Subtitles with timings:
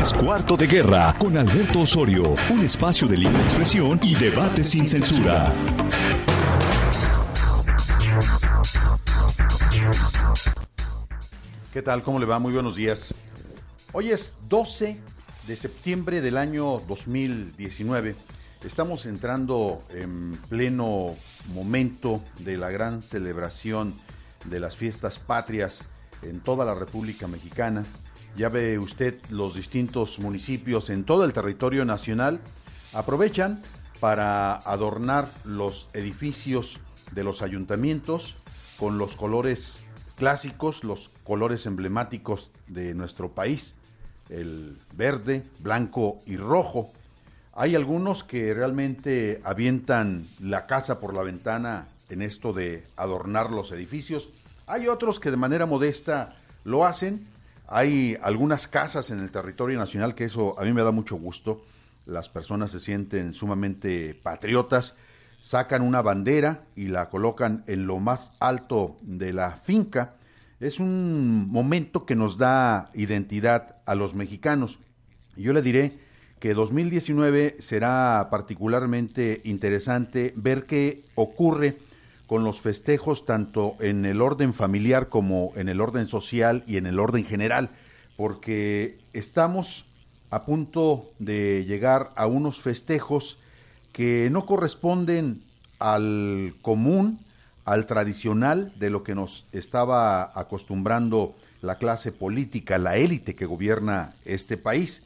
[0.00, 4.88] es Cuarto de Guerra con Alberto Osorio, un espacio de libre expresión y debate sin
[4.88, 5.52] censura.
[11.72, 12.02] ¿Qué tal?
[12.02, 12.38] ¿Cómo le va?
[12.38, 13.14] Muy buenos días.
[13.92, 14.98] Hoy es 12
[15.46, 18.14] de septiembre del año 2019.
[18.64, 21.16] Estamos entrando en pleno
[21.52, 23.94] momento de la gran celebración
[24.46, 25.82] de las fiestas patrias
[26.22, 27.84] en toda la República Mexicana.
[28.36, 32.40] Ya ve usted los distintos municipios en todo el territorio nacional
[32.92, 33.60] aprovechan
[34.00, 36.80] para adornar los edificios
[37.12, 38.36] de los ayuntamientos
[38.78, 39.82] con los colores
[40.16, 43.74] clásicos, los colores emblemáticos de nuestro país,
[44.28, 46.90] el verde, blanco y rojo.
[47.52, 53.72] Hay algunos que realmente avientan la casa por la ventana en esto de adornar los
[53.72, 54.28] edificios.
[54.66, 57.26] Hay otros que de manera modesta lo hacen.
[57.72, 61.62] Hay algunas casas en el territorio nacional que eso a mí me da mucho gusto.
[62.04, 64.96] Las personas se sienten sumamente patriotas,
[65.40, 70.14] sacan una bandera y la colocan en lo más alto de la finca.
[70.58, 74.80] Es un momento que nos da identidad a los mexicanos.
[75.36, 75.96] Yo le diré
[76.40, 81.78] que 2019 será particularmente interesante ver qué ocurre
[82.30, 86.86] con los festejos tanto en el orden familiar como en el orden social y en
[86.86, 87.70] el orden general,
[88.16, 89.84] porque estamos
[90.30, 93.36] a punto de llegar a unos festejos
[93.92, 95.42] que no corresponden
[95.80, 97.18] al común,
[97.64, 104.12] al tradicional de lo que nos estaba acostumbrando la clase política, la élite que gobierna
[104.24, 105.02] este país.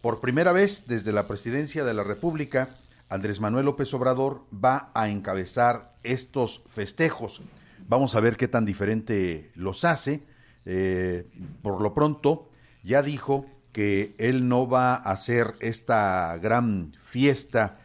[0.00, 2.68] Por primera vez desde la presidencia de la República,
[3.12, 7.42] Andrés Manuel López Obrador va a encabezar estos festejos.
[7.86, 10.22] Vamos a ver qué tan diferente los hace.
[10.64, 11.22] Eh,
[11.60, 12.48] por lo pronto,
[12.82, 17.80] ya dijo que él no va a hacer esta gran fiesta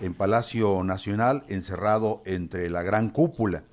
[0.00, 3.64] en Palacio Nacional encerrado entre la gran cúpula.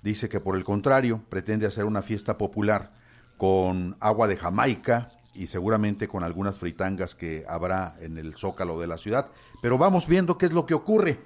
[0.00, 2.92] Dice que por el contrario pretende hacer una fiesta popular
[3.36, 8.86] con agua de Jamaica y seguramente con algunas fritangas que habrá en el zócalo de
[8.86, 9.28] la ciudad.
[9.60, 11.20] Pero vamos viendo qué es lo que ocurre.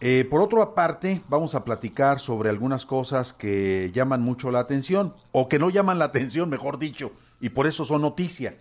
[0.00, 5.14] Eh, por otra parte, vamos a platicar sobre algunas cosas que llaman mucho la atención,
[5.30, 8.56] o que no llaman la atención, mejor dicho, y por eso son noticia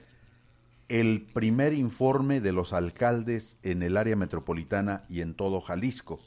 [0.92, 6.20] el primer informe de los alcaldes en el área metropolitana y en todo Jalisco.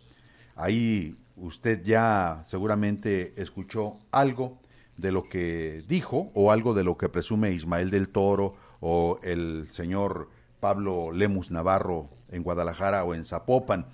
[0.56, 4.58] Ahí usted ya seguramente escuchó algo
[4.96, 9.68] de lo que dijo o algo de lo que presume Ismael del Toro o el
[9.70, 10.28] señor
[10.60, 13.86] Pablo Lemus Navarro en Guadalajara o en Zapopan.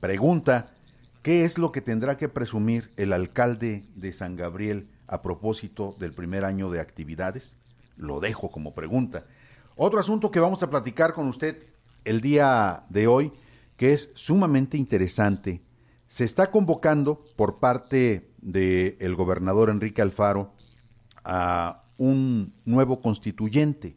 [0.00, 0.66] Pregunta,
[1.22, 6.12] ¿qué es lo que tendrá que presumir el alcalde de San Gabriel a propósito del
[6.12, 7.56] primer año de actividades?
[7.96, 9.26] Lo dejo como pregunta.
[9.76, 11.64] Otro asunto que vamos a platicar con usted
[12.04, 13.32] el día de hoy,
[13.76, 15.62] que es sumamente interesante,
[16.08, 20.52] se está convocando por parte del gobernador Enrique Alfaro
[21.24, 23.96] a un nuevo constituyente.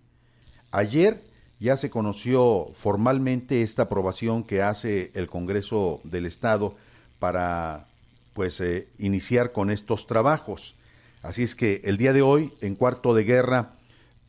[0.71, 1.21] Ayer
[1.59, 6.75] ya se conoció formalmente esta aprobación que hace el Congreso del Estado
[7.19, 7.85] para
[8.33, 10.75] pues eh, iniciar con estos trabajos.
[11.21, 13.73] Así es que el día de hoy, en cuarto de guerra,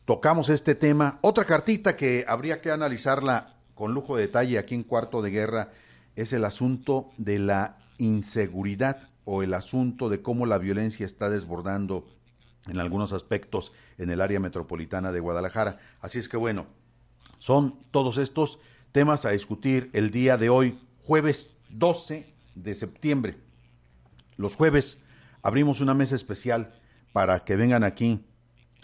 [0.05, 1.17] tocamos este tema.
[1.21, 5.71] Otra cartita que habría que analizarla con lujo de detalle aquí en Cuarto de Guerra
[6.15, 12.07] es el asunto de la inseguridad o el asunto de cómo la violencia está desbordando
[12.67, 15.79] en algunos aspectos en el área metropolitana de Guadalajara.
[16.01, 16.67] Así es que bueno,
[17.39, 18.59] son todos estos
[18.91, 23.37] temas a discutir el día de hoy, jueves 12 de septiembre.
[24.37, 24.99] Los jueves
[25.41, 26.73] abrimos una mesa especial
[27.11, 28.25] para que vengan aquí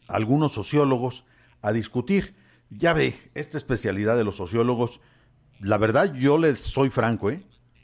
[0.08, 1.26] algunos sociólogos
[1.62, 2.36] a discutir.
[2.70, 5.00] Ya ve, esta especialidad de los sociólogos,
[5.60, 7.44] la verdad yo les soy franco, ¿eh?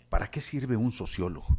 [0.09, 1.57] ¿Para qué sirve un sociólogo?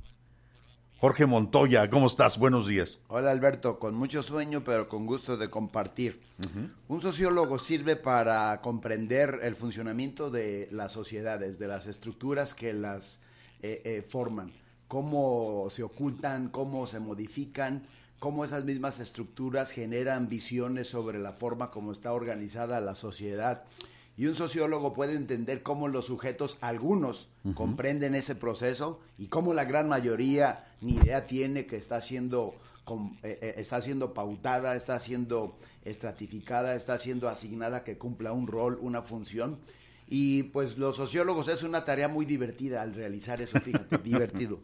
[0.99, 2.39] Jorge Montoya, ¿cómo estás?
[2.39, 2.99] Buenos días.
[3.09, 6.23] Hola Alberto, con mucho sueño pero con gusto de compartir.
[6.89, 13.21] Un sociólogo sirve para comprender el funcionamiento de las sociedades, de las estructuras que las
[13.61, 14.53] eh, eh, forman,
[14.89, 17.87] cómo se ocultan, cómo se modifican,
[18.19, 23.65] cómo esas mismas estructuras generan visiones sobre la forma como está organizada la sociedad.
[24.19, 29.65] Y un sociólogo puede entender cómo los sujetos, algunos, comprenden ese proceso y cómo la
[29.65, 32.55] gran mayoría ni idea tiene que está siendo,
[33.23, 38.79] eh, eh, está siendo pautada, está siendo estratificada, está siendo asignada que cumpla un rol,
[38.81, 39.59] una función.
[40.09, 44.61] Y pues los sociólogos es una tarea muy divertida al realizar eso, fíjate, divertido.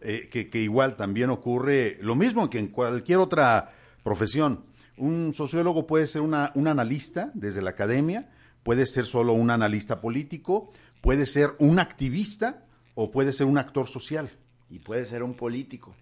[0.00, 3.72] Eh, que, que igual también ocurre lo mismo que en cualquier otra
[4.04, 4.64] profesión.
[4.96, 8.30] Un sociólogo puede ser una, un analista desde la academia,
[8.66, 12.66] puede ser solo un analista político, puede ser un activista
[12.96, 14.28] o puede ser un actor social.
[14.68, 15.94] Y puede ser un político.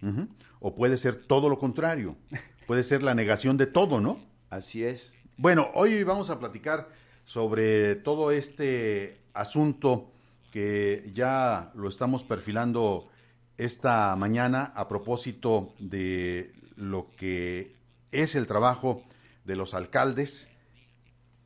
[0.61, 2.17] O puede ser todo lo contrario.
[2.67, 4.19] Puede ser la negación de todo, ¿no?
[4.49, 5.13] Así es.
[5.37, 6.89] Bueno, hoy vamos a platicar
[7.27, 10.11] sobre todo este asunto
[10.51, 13.11] que ya lo estamos perfilando
[13.59, 17.77] esta mañana a propósito de lo que
[18.13, 19.05] es el trabajo
[19.45, 20.49] de los alcaldes.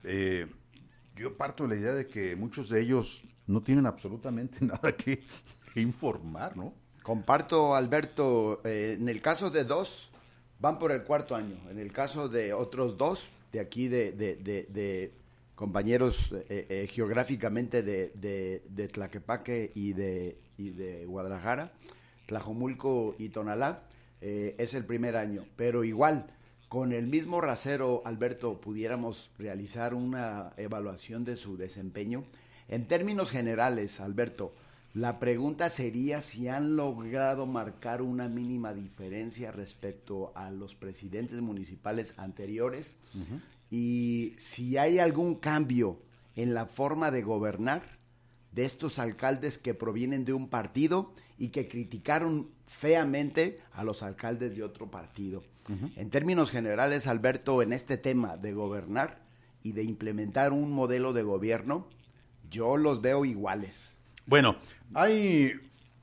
[0.04, 0.46] Eh,
[1.18, 5.22] yo parto de la idea de que muchos de ellos no tienen absolutamente nada que,
[5.74, 6.74] informar, ¿no?
[7.02, 10.10] Comparto, Alberto, eh, en el caso de dos,
[10.58, 11.56] van por el cuarto año.
[11.70, 15.12] En el caso de otros dos, de aquí de,
[15.54, 21.72] compañeros eh, eh, geográficamente de, Tlaquepaque y de, y de Guadalajara,
[22.26, 23.84] Tlajomulco y Tonalá,
[24.20, 25.46] es el primer año.
[25.54, 26.26] Pero igual,
[26.68, 32.24] con el mismo rasero, Alberto, pudiéramos realizar una evaluación de su desempeño.
[32.68, 34.54] En términos generales, Alberto,
[34.92, 42.14] la pregunta sería si han logrado marcar una mínima diferencia respecto a los presidentes municipales
[42.16, 42.94] anteriores
[43.70, 46.00] y si hay algún cambio
[46.36, 47.82] en la forma de gobernar
[48.52, 54.56] de estos alcaldes que provienen de un partido y que criticaron feamente a los alcaldes
[54.56, 55.42] de otro partido.
[55.96, 59.20] En términos generales, Alberto, en este tema de gobernar
[59.62, 61.88] y de implementar un modelo de gobierno,
[62.50, 63.98] yo los veo iguales.
[64.26, 64.56] Bueno,
[64.94, 65.52] hay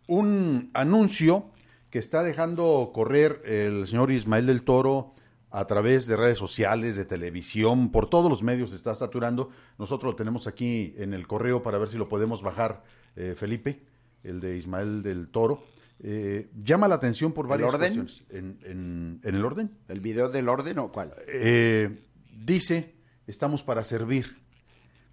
[0.07, 1.49] un anuncio
[1.89, 5.13] que está dejando correr el señor Ismael del Toro
[5.49, 9.49] a través de redes sociales, de televisión, por todos los medios se está saturando.
[9.77, 12.83] Nosotros lo tenemos aquí en el correo para ver si lo podemos bajar,
[13.15, 13.81] eh, Felipe,
[14.23, 15.61] el de Ismael del Toro.
[16.03, 18.07] Eh, llama la atención por varias ¿El orden?
[18.29, 19.71] En, el orden?
[19.87, 21.13] ¿El video del orden o cuál?
[21.27, 22.03] Eh,
[22.35, 22.95] dice,
[23.27, 24.37] estamos para servir,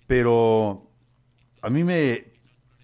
[0.07, 0.91] pero
[1.63, 2.33] a mí me,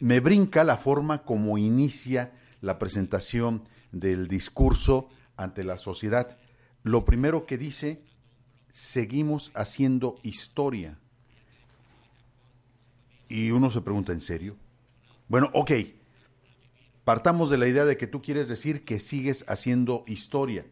[0.00, 6.38] me brinca la forma como inicia la presentación del discurso ante la sociedad.
[6.82, 8.02] Lo primero que dice,
[8.72, 10.98] seguimos haciendo historia.
[13.28, 14.56] Y uno se pregunta, ¿en serio?
[15.28, 15.72] Bueno, ok,
[17.08, 20.66] partamos de la idea de que tú quieres decir que sigues haciendo historia.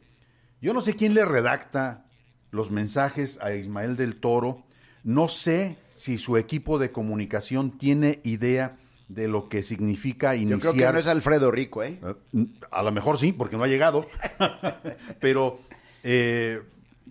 [0.61, 2.05] Yo no sé quién le redacta
[2.51, 4.67] los mensajes a Ismael del Toro,
[5.03, 8.77] no sé si su equipo de comunicación tiene idea
[9.09, 10.59] de lo que significa iniciar.
[10.59, 11.99] Yo creo que no es Alfredo Rico, ¿eh?
[12.03, 14.07] eh a lo mejor sí, porque no ha llegado.
[15.23, 15.59] Pero
[16.03, 16.61] eh,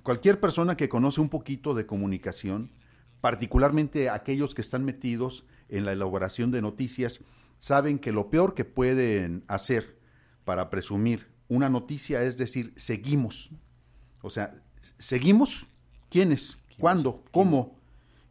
[0.04, 2.70] cualquier persona que conoce un poquito de comunicación,
[3.22, 7.22] particularmente aquellos que están metidos en la elaboración de noticias,
[7.66, 9.98] saben que lo peor que pueden hacer
[10.44, 13.50] para presumir una noticia es decir, seguimos.
[14.22, 14.52] O sea,
[15.00, 15.66] ¿seguimos?
[16.12, 16.60] ¿Quiénes?
[16.78, 17.24] ¿Cuándo?
[17.32, 17.80] ¿Cómo?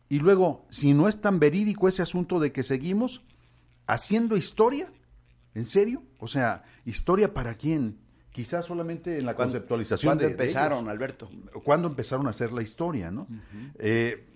[0.09, 3.23] Y luego, si no es tan verídico ese asunto de que seguimos
[3.89, 4.89] haciendo historia,
[5.57, 6.05] ¿en serio?
[6.21, 7.99] O sea, ¿historia para quién?
[8.31, 10.11] Quizás solamente en la conceptualización.
[10.11, 11.29] ¿Cuándo empezaron, Alberto?
[11.65, 13.27] ¿Cuándo empezaron a hacer la historia, no?
[13.81, 14.29] Eh,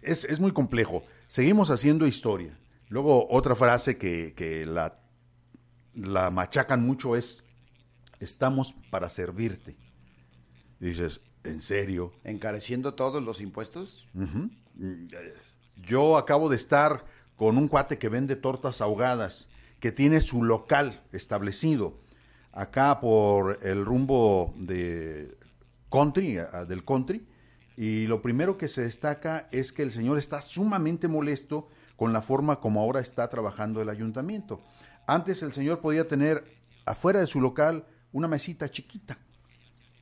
[0.00, 1.02] es, es muy complejo.
[1.28, 2.58] Seguimos haciendo historia.
[2.88, 5.00] Luego, otra frase que, la,
[5.94, 7.44] la machacan mucho es,
[8.20, 9.76] estamos para servirte.
[10.78, 12.12] dices, ¿en serio?
[12.24, 14.06] ¿Encareciendo todos los impuestos?
[15.76, 17.04] Yo acabo de estar
[17.36, 19.48] con un cuate que vende tortas ahogadas,
[19.80, 22.00] que tiene su local establecido
[22.52, 25.36] acá por el rumbo de
[25.90, 27.26] country, del country,
[27.76, 32.22] y lo primero que se destaca es que el señor está sumamente molesto con la
[32.22, 34.60] forma como ahora está trabajando el ayuntamiento.
[35.06, 36.44] Antes el señor podía tener
[36.84, 39.18] afuera de su local una mesita chiquita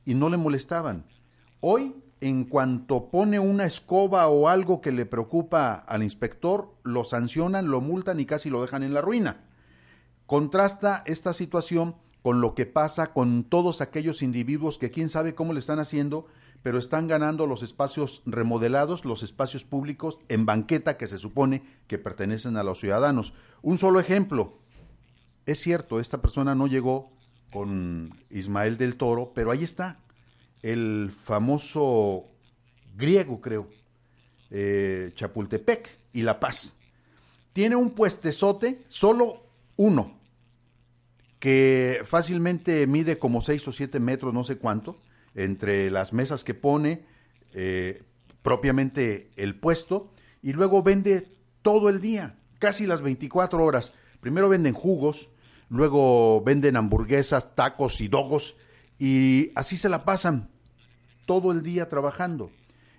[0.05, 1.05] y no le molestaban.
[1.61, 7.69] Hoy, en cuanto pone una escoba o algo que le preocupa al inspector, lo sancionan,
[7.69, 9.43] lo multan y casi lo dejan en la ruina.
[10.25, 15.53] Contrasta esta situación con lo que pasa con todos aquellos individuos que quién sabe cómo
[15.53, 16.25] le están haciendo
[16.65, 21.99] pero están ganando los espacios remodelados, los espacios públicos en banqueta que se supone que
[21.99, 23.35] pertenecen a los ciudadanos.
[23.61, 24.57] Un solo ejemplo.
[25.45, 27.11] Es cierto, esta persona no llegó
[27.51, 29.99] con Ismael del Toro, pero ahí está.
[30.63, 32.31] el famoso
[32.97, 33.69] griego, creo,
[34.49, 36.77] eh, Chapultepec y La Paz.
[37.53, 39.43] Tiene un puestezote, solo
[39.75, 40.17] uno,
[41.37, 44.97] que fácilmente mide como 6 o 7 metros, no sé cuánto,
[45.35, 47.05] entre las mesas que pone,
[47.53, 48.03] eh,
[48.41, 50.11] propiamente el puesto,
[50.41, 51.27] y luego vende
[51.61, 53.93] todo el día, casi las 24 horas.
[54.21, 55.29] Primero venden jugos,
[55.69, 58.55] luego venden hamburguesas, tacos y dogos,
[58.97, 60.49] y así se la pasan
[61.25, 62.51] todo el día trabajando.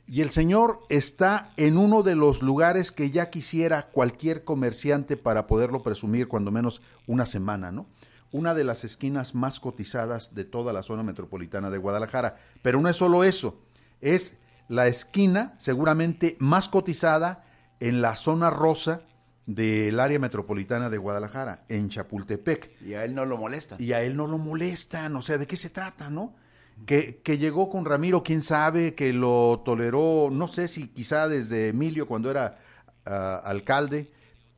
[0.08, 5.48] Y el señor está en uno de los lugares que ya quisiera cualquier comerciante para
[5.48, 7.86] poderlo presumir cuando menos una semana, ¿no?
[8.36, 12.36] Una de las esquinas más cotizadas de toda la zona metropolitana de Guadalajara.
[12.60, 13.62] Pero no es solo eso,
[14.02, 14.36] es
[14.68, 17.46] la esquina seguramente más cotizada
[17.80, 19.00] en la zona rosa
[19.46, 22.82] del área metropolitana de Guadalajara, en Chapultepec.
[22.82, 23.76] Y a él no lo molesta.
[23.78, 26.34] Y a él no lo molestan, o sea, ¿de qué se trata, no?
[26.84, 31.68] Que, que llegó con Ramiro, quién sabe, que lo toleró, no sé si quizá desde
[31.68, 32.58] Emilio cuando era
[33.06, 34.10] ah, alcalde,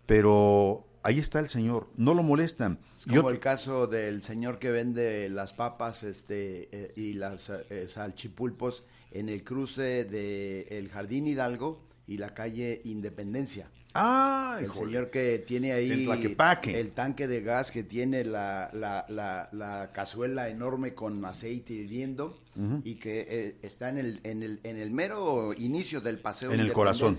[0.04, 2.78] pero ahí está el señor, no lo molestan.
[3.08, 8.84] Como el caso del señor que vende las papas este, eh, y las eh, salchipulpos
[9.10, 13.70] en el cruce de el Jardín Hidalgo y la calle Independencia.
[14.00, 19.90] Ah, el señor que tiene ahí el, tanque de gas que tiene la, la, la,
[19.92, 22.38] cazuela enorme con aceite hirviendo
[22.84, 26.60] y que eh, está en el, en, el, en el mero inicio del paseo en
[26.60, 27.16] el corazón.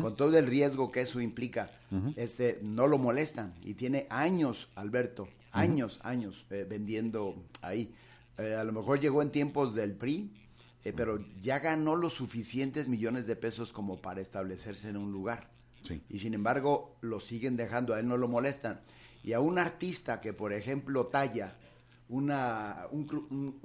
[0.00, 1.70] Con todo el riesgo que eso implica.
[2.16, 7.94] Este no lo molestan y tiene años Alberto años años eh, vendiendo ahí.
[8.36, 10.30] Eh, a lo mejor llegó en tiempos del PRI
[10.96, 15.48] pero ya ganó los suficientes millones de pesos como para establecerse en un lugar
[16.08, 18.80] y sin embargo lo siguen dejando, a él no lo molestan.
[19.24, 21.56] Y a un artista que, por ejemplo, talla
[22.08, 23.58] una, un,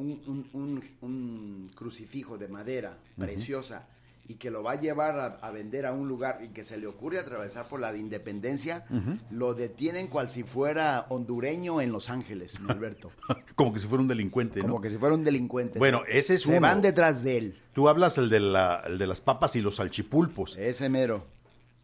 [1.02, 3.88] un, crucifijo de madera preciosa
[4.30, 6.86] y que lo va a llevar a, vender a un lugar y que se le
[6.86, 8.86] ocurre atravesar por la de Independencia,
[9.32, 13.12] lo detienen cual si fuera hondureño en Los Ángeles, Alberto.
[13.56, 15.80] Como que si fuera un delincuente, Como que si fuera un delincuente.
[15.80, 17.60] Bueno, ese es Se van detrás de él.
[17.74, 20.58] Tú hablas el de, la, el de las papas y los salchipulpos.
[20.58, 21.37] Ese mero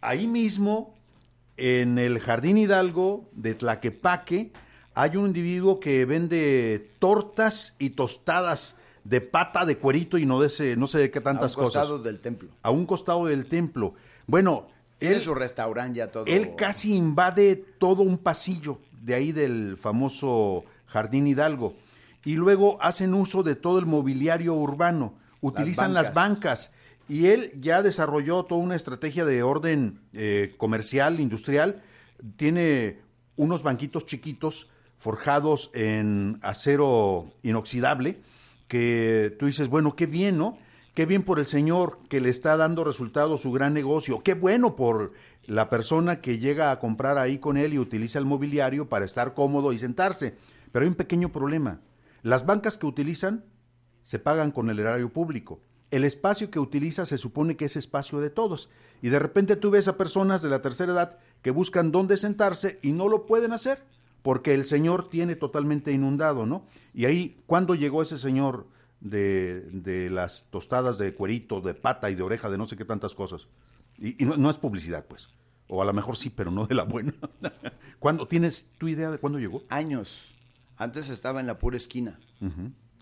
[0.03, 0.93] ahí mismo,
[1.57, 4.51] en el Jardín Hidalgo de Tlaquepaque,
[4.95, 10.47] hay un individuo que vende tortas y tostadas de pata de cuerito y no de
[10.47, 11.75] ese, no sé de qué tantas cosas.
[11.75, 12.49] A un costado del templo.
[12.61, 13.95] A un costado del templo.
[14.27, 14.67] Bueno,
[14.99, 16.25] él, su restaurante ya todo.
[16.25, 21.75] Él casi invade todo un pasillo de ahí del famoso Jardín Hidalgo.
[22.23, 25.15] Y luego hacen uso de todo el mobiliario urbano.
[25.41, 26.71] Utilizan las bancas
[27.07, 31.81] y él ya desarrolló toda una estrategia de orden eh, comercial, industrial.
[32.37, 32.99] Tiene
[33.35, 38.21] unos banquitos chiquitos forjados en acero inoxidable
[38.67, 40.57] que tú dices, bueno, qué bien, ¿no?
[40.93, 44.21] Qué bien por el señor que le está dando resultado su gran negocio.
[44.23, 45.11] Qué bueno por
[45.45, 49.33] la persona que llega a comprar ahí con él y utiliza el mobiliario para estar
[49.33, 50.35] cómodo y sentarse.
[50.71, 51.81] Pero hay un pequeño problema.
[52.21, 53.43] Las bancas que utilizan
[54.03, 55.59] se pagan con el erario público
[55.95, 58.69] el espacio que utiliza se supone que es espacio de todos.
[59.03, 62.79] Y de repente tú ves a personas de la tercera edad que buscan dónde sentarse
[62.81, 63.83] y no lo pueden hacer
[64.23, 66.65] porque el señor tiene totalmente inundado, ¿no?
[66.95, 68.65] Y ahí, ¿cuándo llegó ese señor
[69.01, 72.85] de, de las tostadas de cuerito, de pata y de oreja, de no sé qué
[72.85, 73.47] tantas cosas?
[73.99, 75.29] Y, no, es publicidad, pues.
[75.67, 77.13] O a lo mejor sí, pero no de la buena.
[77.99, 79.63] ¿Cuándo, ¿Tienes tu idea de cuándo llegó?
[79.69, 80.33] Años.
[80.75, 82.19] Antes estaba en la pura esquina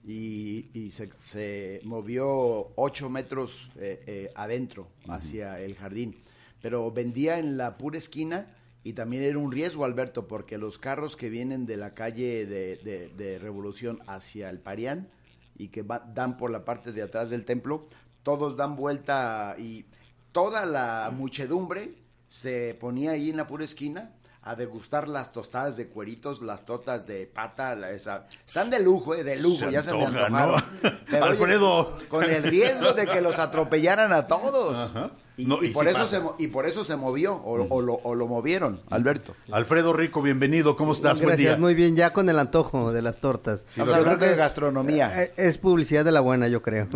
[0.03, 0.91] y,
[1.23, 6.15] se, movió ocho metros eh, eh, adentro hacia el jardín.
[6.61, 8.47] Pero vendía en la pura esquina
[8.83, 13.39] y también era un riesgo, Alberto, porque los carros que vienen de la calle de,
[13.39, 15.09] Revolución hacia el Parián
[15.57, 17.81] y que dan por la parte de atrás del templo,
[18.23, 19.85] todos dan vuelta y
[20.31, 21.95] toda la muchedumbre
[22.29, 24.11] se ponía ahí en la pura esquina
[24.43, 28.25] a degustar las tostadas de cueritos, las tortas de pata, esa.
[28.45, 30.63] están de lujo, eh, de lujo, ya se me antojaron.
[31.21, 31.95] Alfredo.
[32.09, 34.91] con el riesgo de que los atropellaran a todos.
[35.37, 39.35] Y, por eso se, y por eso se movió, o, lo, movieron, Alberto.
[39.51, 41.21] Alfredo Rico, bienvenido, ¿cómo estás?
[41.21, 43.65] Gracias, muy bien, ya con el antojo de las tortas.
[43.77, 45.23] Vamos a hablar de gastronomía.
[45.23, 46.87] Eh, es, publicidad de la buena, yo creo.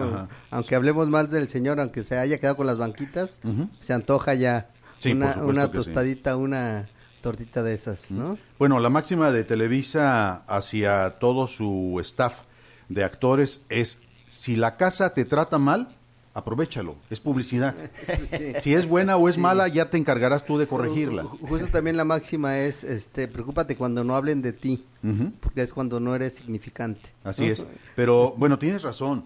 [0.50, 3.40] Aunque hablemos más del señor, aunque se haya quedado con las banquitas,
[3.80, 4.70] se antoja ya
[5.06, 6.90] una, una tostadita, una
[7.25, 8.38] tortita de esas, ¿no?
[8.60, 12.41] Bueno, la máxima de Televisa hacia todo su staff
[12.88, 13.98] de actores es,
[14.29, 15.89] si la casa te trata mal,
[16.36, 17.74] aprovechalo, es publicidad.
[18.62, 21.24] Si es buena o es mala, ya te encargarás tú de corregirla.
[21.24, 24.86] Justo también la máxima es, este, preocúpate cuando no hablen de ti,
[25.39, 27.10] porque es cuando no eres significante.
[27.24, 27.65] Así es.
[27.96, 29.25] Pero bueno, tienes razón.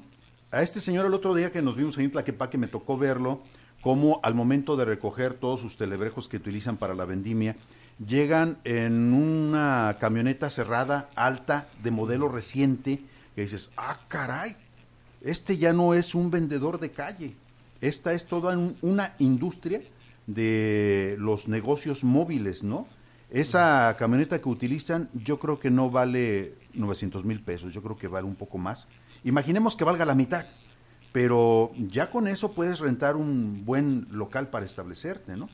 [0.52, 3.42] A este señor el otro día que nos vimos en Tlaquepaque me tocó verlo
[3.82, 7.56] como al momento de recoger todos sus telebrejos que utilizan para la vendimia,
[8.06, 13.02] llegan en una camioneta cerrada, alta, de modelo reciente,
[13.36, 14.56] que dices, ah, caray,
[15.22, 17.36] este ya no es un vendedor de calle,
[17.82, 19.82] esta es toda una industria
[20.28, 22.88] de los negocios móviles, ¿no?
[23.30, 28.08] Esa camioneta que utilizan yo creo que no vale 900 mil pesos, yo creo que
[28.08, 28.88] vale un poco más.
[29.24, 30.46] Imaginemos que valga la mitad,
[31.12, 35.50] pero ya con eso puedes rentar un buen local para establecerte, ¿no?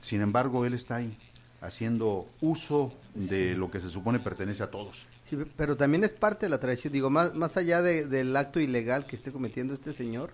[0.00, 1.16] Sin embargo, él está ahí
[1.62, 5.06] haciendo uso de lo que se supone pertenece a todos.
[5.30, 9.06] Sí, pero también es parte de la tradición, digo, más, más allá del acto ilegal
[9.06, 10.32] que esté cometiendo este señor,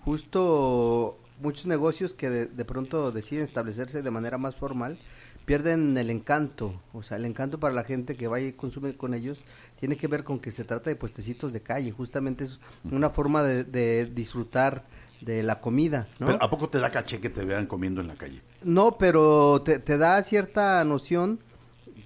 [0.00, 4.98] justo muchos negocios que de, pronto deciden establecerse de manera más formal,
[5.44, 9.14] pierden el encanto, o sea, el encanto para la gente que vaya y consume con
[9.14, 9.44] ellos
[9.80, 13.42] tiene que ver con que se trata de puestecitos de calle, justamente es una forma
[13.42, 14.84] de, disfrutar
[15.20, 16.26] de la comida, ¿no?
[16.26, 18.42] Pero ¿a poco te da caché que te vean comiendo en la calle?
[18.62, 21.40] No, pero te, da cierta noción,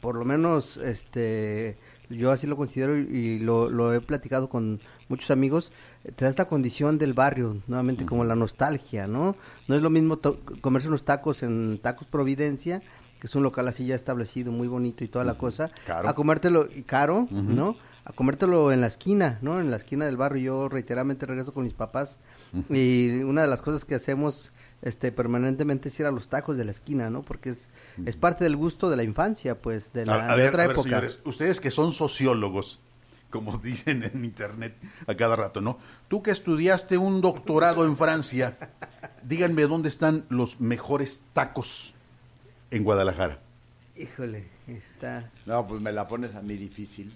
[0.00, 1.76] por lo menos, este,
[2.09, 5.73] yo así lo considero y, lo, he platicado con muchos amigos,
[6.16, 9.37] te da esta condición del barrio, nuevamente como la nostalgia, ¿no?
[9.69, 10.19] No es lo mismo
[10.61, 12.83] comerse unos tacos en Tacos Providencia
[13.23, 16.66] que es un local así ya establecido, muy bonito y toda la cosa, a comértelo,
[16.75, 17.76] y caro, ¿no?
[18.04, 19.61] A comértelo en la esquina, ¿no?
[19.61, 20.42] En la esquina del barrio.
[20.42, 22.19] Yo reiteradamente regreso con mis papás
[22.71, 26.65] y una de las cosas que hacemos este permanentemente es ir a los tacos de
[26.65, 27.23] la esquina, ¿no?
[27.23, 27.71] Porque es,
[28.05, 31.03] es parte del gusto de la infancia, pues, de la otra época.
[31.25, 32.81] ustedes que son sociólogos,
[33.31, 35.79] como dicen en internet a cada rato, ¿no?
[36.09, 38.57] Tú que estudiaste un doctorado en Francia,
[39.23, 41.95] díganme dónde están los mejores tacos
[42.73, 43.39] en Guadalajara?
[43.97, 45.31] Híjole, está...
[45.47, 47.13] No, pues me la pones a mí difícil.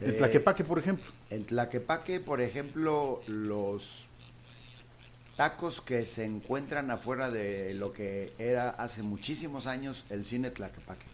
[0.00, 1.12] En Tlaquepaque, por ejemplo.
[1.30, 4.06] En Tlaquepaque, por ejemplo, los
[5.36, 11.06] tacos que se encuentran afuera de lo que era hace muchísimos años el cine Tlaquepaque.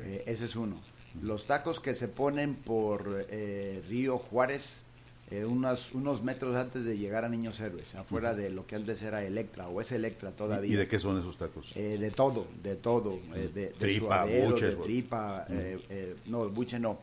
[0.00, 0.80] Eh, ese es uno.
[1.22, 4.84] Los tacos que se ponen por eh, Río Juárez,
[5.30, 9.02] eh, unos, unos metros antes de llegar a Niños Héroes, afuera de lo que antes
[9.02, 10.72] era Electra, o es Electra todavía.
[10.72, 11.70] ¿Y de qué son esos tacos?
[11.74, 15.46] Eh, de todo, de todo, eh, de, tripa, de tripa,
[16.26, 16.98] no, buche no,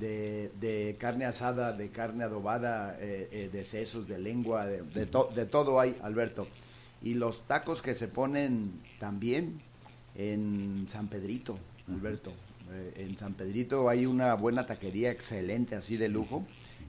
[0.00, 5.78] de, de, carne asada, de carne adobada, de sesos, de lengua, de, de, de todo
[5.78, 6.48] hay, Alberto.
[7.02, 9.60] Y los tacos que se ponen también
[10.16, 11.58] en San Pedrito,
[11.88, 12.32] Alberto.
[12.96, 16.44] en San Pedrito hay una buena taquería excelente, así de lujo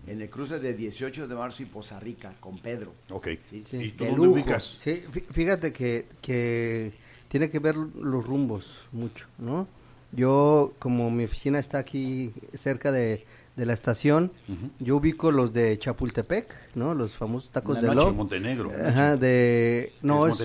[0.08, 2.94] en el cruce de 18 de marzo y Poza Rica con Pedro.
[3.10, 3.28] Ok.
[3.52, 4.64] ¿Y tú dónde ubicas?
[4.64, 6.92] Sí, fíjate que, que
[7.28, 9.68] tiene que ver los rumbos mucho, ¿no?
[10.14, 14.32] Yo, como mi oficina está aquí cerca de, la estación,
[14.80, 16.96] yo ubico los de Chapultepec, ¿no?
[16.96, 18.12] Los famosos tacos de lo.
[18.12, 18.72] Montenegro.
[18.72, 19.94] Ajá, de...
[20.02, 20.42] No, es...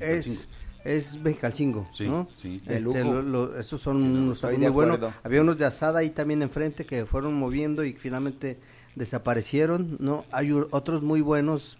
[0.00, 0.48] es,
[0.84, 2.28] es Mexicalcingo, sí, ¿no?
[2.40, 3.04] Sí, este,
[3.58, 5.00] esos son unos tacos muy buenos.
[5.22, 8.58] Había unos de asada ahí también enfrente que fueron moviendo y finalmente
[8.94, 10.24] desaparecieron, ¿no?
[10.32, 11.78] Hay otros muy buenos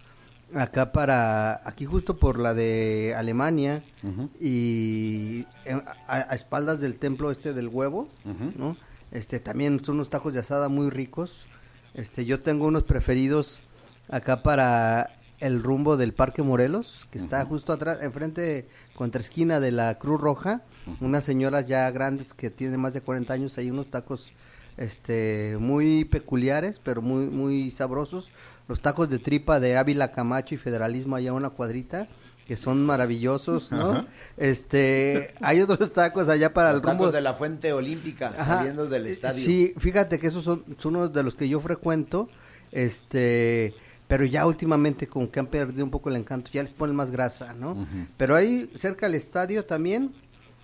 [0.53, 3.83] acá para, aquí justo por la de Alemania
[4.39, 8.07] y eh, a, espaldas del templo este del huevo,
[8.57, 8.75] ¿no?
[9.11, 11.47] Este, también son unos tacos de asada muy ricos.
[11.93, 13.61] Este, yo tengo unos preferidos
[14.09, 19.71] acá para el rumbo del Parque Morelos, que está justo atrás, enfrente, contra esquina de
[19.71, 20.61] la Cruz Roja,
[20.99, 24.33] unas señoras ya grandes que tienen más de 40 años, hay unos tacos
[24.79, 28.31] este muy peculiares, pero muy muy sabrosos.
[28.67, 32.07] Los tacos de tripa de Ávila Camacho y Federalismo allá una cuadrita
[32.47, 34.07] que son maravillosos, ¿no?
[34.35, 39.05] Este, hay otros tacos allá para los el rumbo de la Fuente Olímpica saliendo del
[39.05, 39.45] eh, estadio.
[39.45, 42.27] Sí, fíjate que esos son, son unos de los que yo frecuento,
[42.71, 43.75] este,
[44.07, 47.11] pero ya últimamente como que han perdido un poco el encanto, ya les ponen más
[47.11, 47.87] grasa, ¿no?
[48.17, 50.11] Pero ahí cerca del estadio también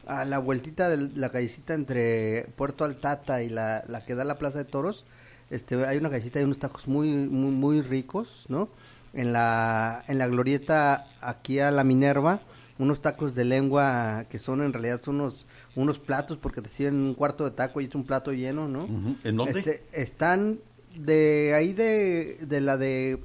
[0.07, 4.37] a la vueltita de la callecita entre Puerto Altata y la, la que da la
[4.37, 5.05] Plaza de Toros,
[5.49, 8.69] este, hay una callecita y unos tacos muy, muy, muy ricos, ¿no?
[9.13, 12.41] En la, en la glorieta aquí a la Minerva,
[12.77, 16.95] unos tacos de lengua que son en realidad son unos, unos platos porque te sirven
[16.95, 18.87] un cuarto de taco y es un plato lleno, ¿no?
[19.23, 19.59] ¿En dónde?
[19.59, 20.59] Este, están
[20.95, 23.19] de ahí de, de la de,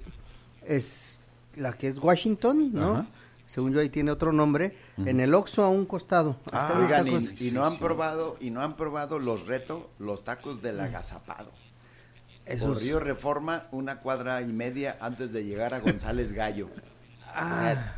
[0.66, 1.20] es
[1.56, 3.06] la que es Washington, ¿no?
[3.50, 6.36] Según yo ahí tiene otro nombre, en el Oxxo a un costado.
[6.52, 7.02] Ah,
[7.40, 11.50] y, no han probado y no han probado los retos, los tacos del agazapado.
[12.60, 16.68] Por Río Reforma, una cuadra y media antes de llegar a González Gallo.
[17.34, 17.94] Ah.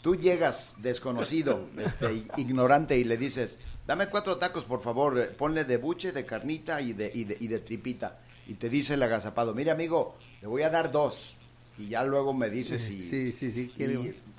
[0.00, 5.76] tú llegas desconocido, este, ignorante y le dices, dame cuatro tacos por favor, ponle de
[5.76, 8.20] buche, de carnita y de, y de, y de tripita.
[8.46, 11.36] y te dice el agazapado, mire amigo, le voy a dar dos.
[11.78, 13.04] Y ya luego me dice si...
[13.04, 13.72] Sí, sí, sí.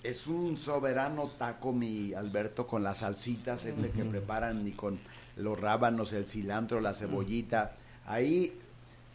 [0.03, 4.99] es un soberano taco, mi Alberto, con las salsitas este que preparan y con
[5.35, 7.75] los rábanos, el cilantro, la cebollita.
[8.05, 8.53] Ahí,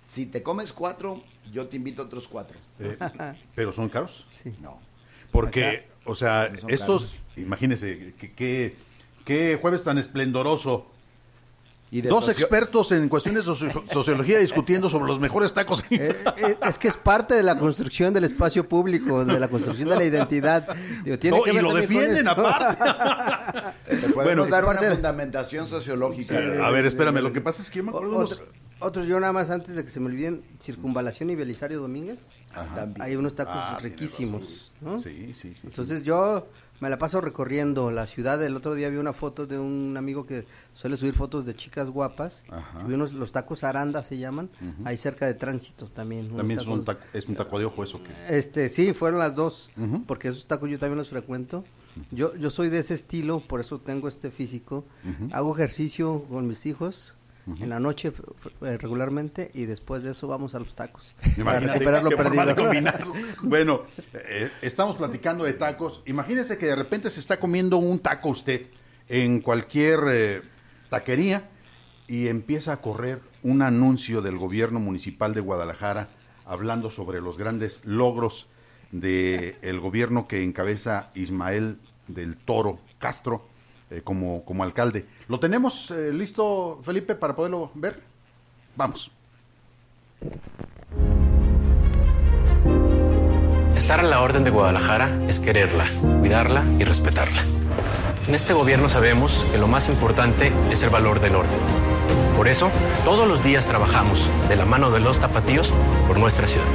[0.07, 2.59] si te comes cuatro, yo te invito a otros cuatro.
[2.79, 2.97] Eh,
[3.55, 4.25] ¿Pero son caros?
[4.31, 4.55] Sí.
[4.61, 4.79] No.
[5.31, 8.77] Porque, o sea, estos, imagínese, que,
[9.25, 10.87] qué jueves tan esplendoroso
[12.01, 13.55] Dos expertos en cuestiones de
[13.93, 15.85] sociología discutiendo sobre los mejores tacos.
[15.91, 19.91] Eh, eh, es, que es parte de la construcción del espacio público, de la construcción
[19.91, 20.75] de la identidad.
[21.05, 22.83] y lo defienden aparte.
[24.15, 26.35] bueno, dar una fundamentación sociológica.
[26.65, 28.27] a ver, espérame, lo que pasa es que yo me acuerdo
[28.79, 32.21] Otros, yo nada más antes de que se me olviden, Circunvalación y Belisario Domínguez.
[33.01, 34.73] Hay unos tacos ah, riquísimos.
[35.03, 35.61] Sí, sí, sí.
[35.65, 36.49] Entonces yo
[36.83, 38.43] me la paso recorriendo la ciudad.
[38.43, 41.89] El otro día vi una foto de un amigo que suele subir fotos de chicas
[41.89, 42.43] guapas.
[42.85, 44.51] Vi unos, los tacos Aranda se llaman,
[44.85, 46.37] ahí cerca de tránsito también.
[46.37, 48.01] ¿También es, un taco, de ojo eso?
[48.29, 49.71] Este, sí, fueron las dos,
[50.09, 51.65] porque esos tacos yo también los frecuento.
[52.11, 54.85] Yo, yo soy de ese estilo, por eso tengo este físico.
[55.31, 57.15] Hago ejercicio con mis hijos,
[57.47, 58.13] en la noche
[58.63, 61.13] eh, regularmente y después de eso vamos a los tacos
[61.45, 62.55] para recuperar lo perdido.
[63.43, 63.83] bueno,
[64.15, 66.03] eh, estamos platicando de tacos.
[66.07, 68.67] Imagínese que de repente se está comiendo un taco usted
[69.09, 70.43] en cualquier eh,
[70.89, 71.51] taquería
[72.07, 76.11] y empieza a correr un anuncio del gobierno municipal de Guadalajara
[76.45, 78.47] hablando sobre los grandes logros
[78.93, 81.79] del el gobierno que encabeza Ismael
[82.09, 83.49] del Toro Castro
[84.01, 85.07] como, como alcalde.
[85.29, 88.01] ¿Lo tenemos eh, listo, Felipe, para poderlo ver?
[88.77, 89.11] Vamos.
[93.77, 95.85] Estar a la orden de Guadalajara es quererla,
[96.21, 97.43] cuidarla y respetarla.
[98.29, 101.59] En este gobierno sabemos que lo más importante es el valor del orden.
[102.37, 102.71] Por eso,
[103.05, 105.73] todos los días trabajamos de la mano de los tapatíos
[106.07, 106.67] por nuestra ciudad.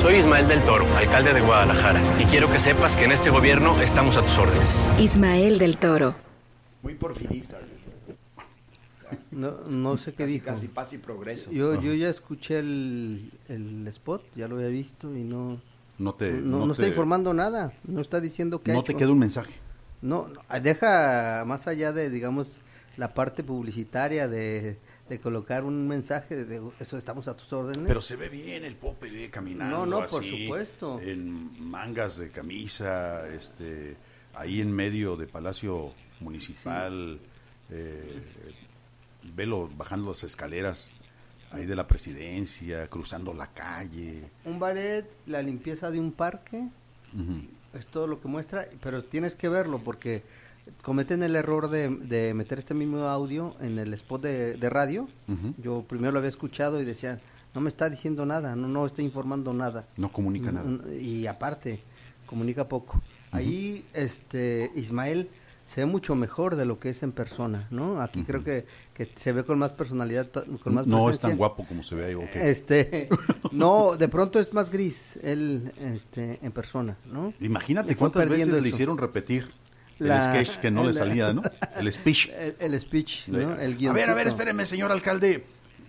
[0.00, 3.80] Soy Ismael del Toro, alcalde de Guadalajara, y quiero que sepas que en este gobierno
[3.80, 4.88] estamos a tus órdenes.
[4.98, 6.26] Ismael del Toro
[6.86, 7.62] muy porfiristas.
[9.32, 10.46] No, no sé qué casi, dijo.
[10.46, 11.50] Casi paz y progreso.
[11.50, 15.60] Yo, yo ya escuché el, el spot, ya lo había visto y no...
[15.98, 16.30] No te...
[16.30, 18.72] No, está informando nada, no está diciendo que...
[18.72, 19.52] No te queda un mensaje.
[20.00, 20.28] No,
[20.62, 22.60] deja más allá de, digamos,
[22.96, 27.86] la parte publicitaria de, de colocar un mensaje de eso estamos a tus órdenes.
[27.86, 29.86] Pero se ve bien el Pope caminando.
[29.86, 31.00] No, no, por supuesto.
[31.00, 33.96] En mangas de camisa, este,
[34.34, 37.20] ahí en medio de Palacio municipal,
[37.70, 38.22] eh,
[39.34, 40.92] velo bajando las escaleras
[41.52, 44.30] ahí de la presidencia, cruzando la calle.
[44.44, 46.68] Un ballet, la limpieza de un parque,
[47.72, 50.22] es todo lo que muestra, pero tienes que verlo porque
[50.82, 55.08] cometen el error de, meter este mismo audio en el spot de, radio.
[55.58, 57.20] Yo primero lo había escuchado y decía,
[57.54, 59.86] no me está diciendo nada, no, no está informando nada.
[59.96, 60.68] No comunica nada.
[60.94, 61.80] Y aparte,
[62.26, 63.00] comunica poco.
[63.32, 65.28] Ahí, este, Ismael
[65.64, 68.00] se ve mucho mejor de lo que es en persona, ¿no?
[68.00, 70.28] Aquí creo que, que, se ve con más personalidad,
[70.62, 73.08] con más No es tan guapo como se ve ahí, Este,
[73.50, 77.34] no, de pronto es más gris él este, en persona, ¿no?
[77.40, 79.48] Imagínate cuántas veces le hicieron repetir
[79.98, 81.42] el sketch que no le salía, ¿no?
[81.76, 82.30] El speech.
[82.58, 83.54] El, speech, ¿no?
[83.54, 85.44] El a ver, a ver, espéreme, señor alcalde.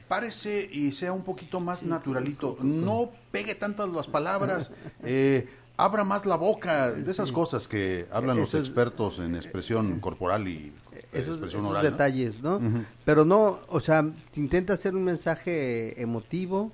[0.07, 2.57] Párese y sea un poquito más naturalito.
[2.61, 4.71] No pegue tantas las palabras.
[5.03, 10.47] Eh, abra más la boca, de esas cosas que hablan los expertos en expresión corporal
[10.47, 10.73] y
[11.11, 12.59] esos, expresión esos detalles, ¿no?
[13.05, 16.71] Pero no, o sea, intenta hacer un mensaje emotivo,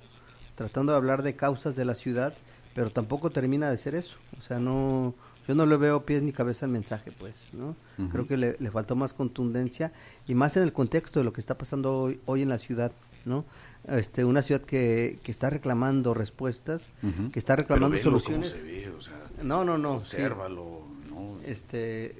[0.54, 2.34] tratando de hablar de causas de la ciudad,
[2.74, 4.16] pero tampoco termina de ser eso.
[4.38, 5.14] O sea, no,
[5.46, 7.76] yo no le veo pies ni cabeza al mensaje, pues, ¿no?
[8.10, 9.92] Creo que le, le, faltó más contundencia
[10.26, 12.92] y más en el contexto de lo que está pasando hoy, hoy en la ciudad,
[13.24, 13.44] ¿no?
[13.88, 16.92] este, una ciudad que, que está reclamando respuestas,
[17.32, 18.56] que está reclamando soluciones.
[19.42, 19.94] no, no, no.
[19.94, 20.82] Obsérvalo.
[21.44, 22.16] Este,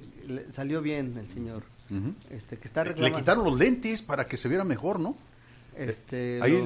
[0.49, 1.63] salió bien el señor.
[2.29, 5.15] este, que está Le quitaron los lentes para que se viera mejor, ¿no?
[5.77, 6.65] Este, Ahí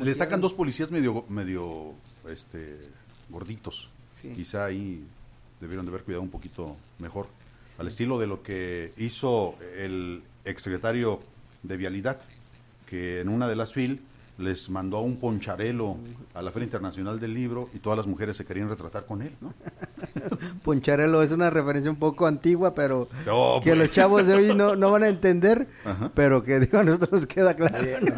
[0.00, 1.92] le, sacan dos policías medio, medio,
[2.28, 2.78] este,
[3.28, 3.90] gorditos.
[4.34, 5.04] Quizá ahí
[5.60, 7.26] debieron de haber cuidado un poquito mejor.
[7.78, 11.20] Al estilo de lo que hizo el exsecretario
[11.62, 12.16] de Vialidad,
[12.86, 14.00] que en una de las fil
[14.38, 15.96] les mandó un poncharelo
[16.34, 19.32] a la Feria Internacional del Libro y todas las mujeres se querían retratar con él,
[19.40, 19.54] ¿no?
[20.62, 23.78] poncharelo es una referencia un poco antigua, pero que pues.
[23.78, 25.66] los chavos de hoy no, no van a entender,
[26.14, 27.76] pero que digo, a nosotros queda claro.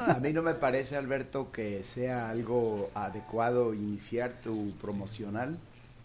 [0.09, 5.57] A mí no me parece, Alberto, que sea algo adecuado iniciar tu promocional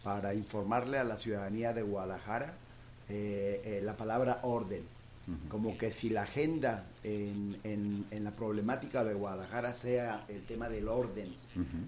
[0.04, 2.54] para informarle a la ciudadanía de Guadalajara
[3.10, 4.84] eh, eh, la palabra orden.
[5.48, 10.90] como que si la agenda en, en, la problemática de Guadalajara sea el tema del
[10.90, 11.34] orden.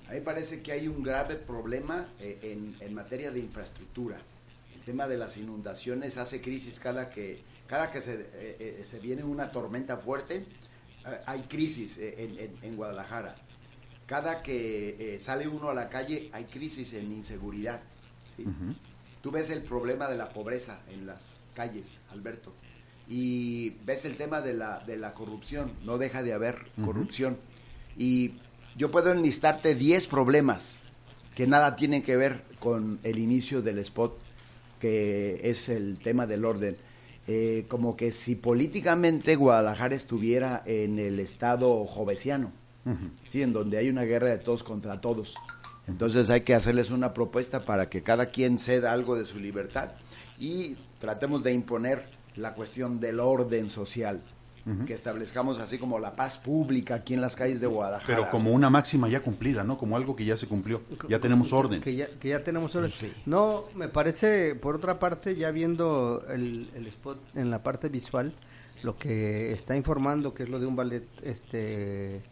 [0.07, 4.17] A mí parece que hay un grave problema eh, en, en, materia de infraestructura.
[4.73, 9.23] El tema de las inundaciones hace crisis cada que, cada que se, eh, se viene
[9.25, 10.45] una tormenta fuerte,
[11.25, 13.35] hay crisis en, en, Guadalajara.
[14.05, 17.81] Cada que sale uno a la calle hay crisis en inseguridad.
[19.21, 22.53] Tú ves el problema de la pobreza en las calles, Alberto
[23.07, 27.37] y ves el tema de la, de la corrupción, no deja de haber corrupción.
[27.97, 28.33] Y
[28.75, 30.79] yo puedo enlistarte 10 problemas
[31.35, 34.17] que nada tienen que ver con el inicio del spot,
[34.79, 36.77] que es el tema del orden.
[37.27, 42.51] Eh, como que si políticamente Guadalajara estuviera en el estado jovesiano,
[43.29, 43.41] ¿sí?
[43.41, 45.35] en donde hay una guerra de todos contra todos.
[45.87, 49.91] Entonces hay que hacerles una propuesta para que cada quien ceda algo de su libertad
[50.39, 54.21] y tratemos de imponer la cuestión del orden social.
[54.87, 58.17] que establezcamos así como la paz pública aquí en las calles de Guadalajara.
[58.17, 59.77] Pero como una máxima ya cumplida, ¿no?
[59.77, 61.81] Como algo que ya se cumplió, ya tenemos orden.
[61.81, 62.91] Que ya, que ya tenemos orden.
[63.27, 68.33] No, me parece, por otra parte, ya viendo el, el, spot en la parte visual,
[68.81, 72.23] lo que está informando, que es lo de un ballet este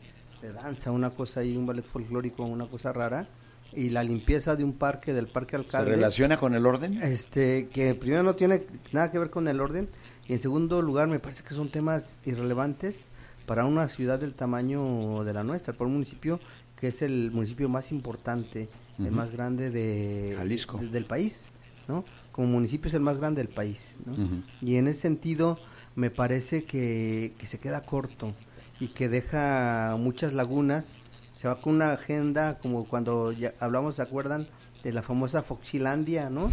[0.42, 3.28] de danza, una cosa ahí, un ballet folclórico, una cosa rara,
[3.76, 5.92] y la limpieza de un parque, del parque alcalde.
[5.92, 7.02] ¿Se relaciona con el orden?
[7.02, 9.90] Este, que primero no tiene nada que ver con el orden,
[10.28, 13.06] y en segundo lugar me parece que son temas irrelevantes
[13.46, 16.40] para una ciudad del tamaño de la nuestra, para un municipio
[16.80, 18.68] que es el municipio más importante,
[19.00, 20.80] el más grande de Jalisco.
[20.80, 21.50] del país,
[21.88, 22.04] ¿no?
[22.32, 24.44] Como municipio es el más grande del país, ¿no?
[24.62, 25.60] Y en ese sentido
[25.96, 28.34] me parece que, que se queda corto
[28.82, 30.98] y que deja muchas lagunas
[31.44, 34.48] se va con una agenda como cuando ya hablamos, ¿se acuerdan?
[34.82, 36.50] De la famosa Foxilandia, ¿no?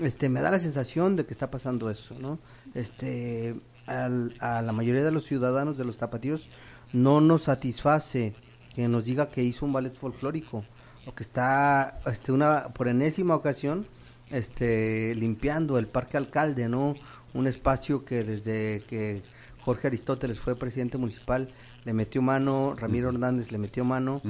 [0.00, 2.38] Este, me da la sensación de que está pasando eso, ¿no?
[2.74, 6.50] Este, a la mayoría de los ciudadanos de los tapatíos
[6.92, 8.34] no nos satisface
[8.74, 10.62] que nos diga que hizo un ballet folclórico
[11.06, 13.86] o que está, este, una, por enésima ocasión,
[14.28, 16.96] este, limpiando el Parque Alcalde, ¿no?
[17.32, 19.22] Un espacio que desde que
[19.62, 21.48] Jorge Aristóteles fue presidente municipal
[21.88, 24.20] le metió mano, Ramiro Hernández le metió mano,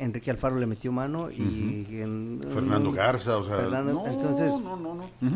[0.00, 1.86] Enrique Alfaro le metió mano y
[2.52, 3.62] Fernando Garza, o sea,
[4.10, 4.52] entonces,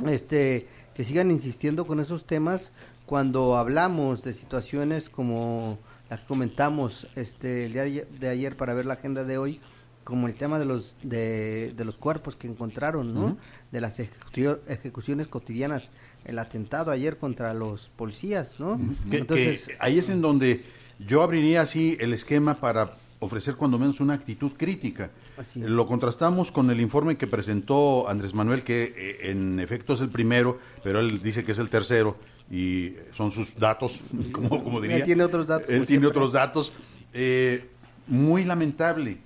[0.06, 2.72] este, que sigan insistiendo con esos temas.
[3.06, 5.78] Cuando hablamos de situaciones como
[6.08, 9.60] las que comentamos este el día de ayer para ver la agenda de hoy,
[10.02, 13.36] como el tema de los de, los cuerpos que encontraron, ¿no?
[13.70, 15.90] De las ejecuciones cotidianas,
[16.24, 18.80] el atentado ayer contra los policías, ¿no?
[19.12, 20.64] Entonces, ahí es en donde
[21.06, 25.10] yo abriría así el esquema para ofrecer cuando menos una actitud crítica.
[25.56, 30.08] Lo contrastamos con el informe que presentó Andrés Manuel, que eh, en efecto es el
[30.08, 32.16] primero, pero él dice que es el tercero
[32.50, 34.00] y son sus datos,
[34.32, 34.98] como, como diría.
[34.98, 35.68] Él tiene otros datos.
[35.70, 36.72] Él tiene otros datos.
[37.12, 37.68] Eh,
[38.06, 39.18] muy lamentable.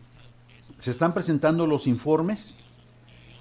[0.79, 2.59] Se están presentando los informes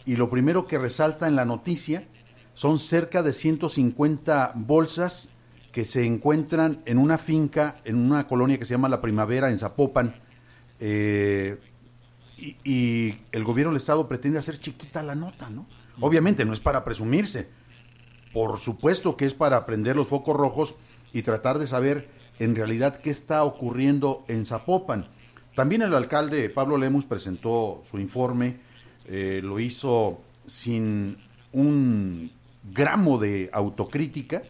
[0.05, 2.05] y lo primero que resalta en la noticia
[2.53, 5.29] son cerca de 150 bolsas
[5.73, 9.57] que se encuentran en una finca, en una colonia que se llama La Primavera, en
[9.57, 10.13] Zapopan,
[10.79, 11.57] eh,
[12.37, 15.65] y, el gobierno del Estado pretende hacer chiquita la nota, ¿no?
[15.99, 17.47] Obviamente no es para presumirse,
[18.33, 20.75] por supuesto que es para prender los focos rojos
[21.11, 22.07] y tratar de saber
[22.39, 25.07] en realidad qué está ocurriendo en Zapopan.
[25.55, 28.57] También el alcalde Pablo Lemus presentó su informe,
[29.07, 31.17] eh, lo hizo sin
[31.51, 32.31] un
[32.71, 34.43] gramo de autocrítica,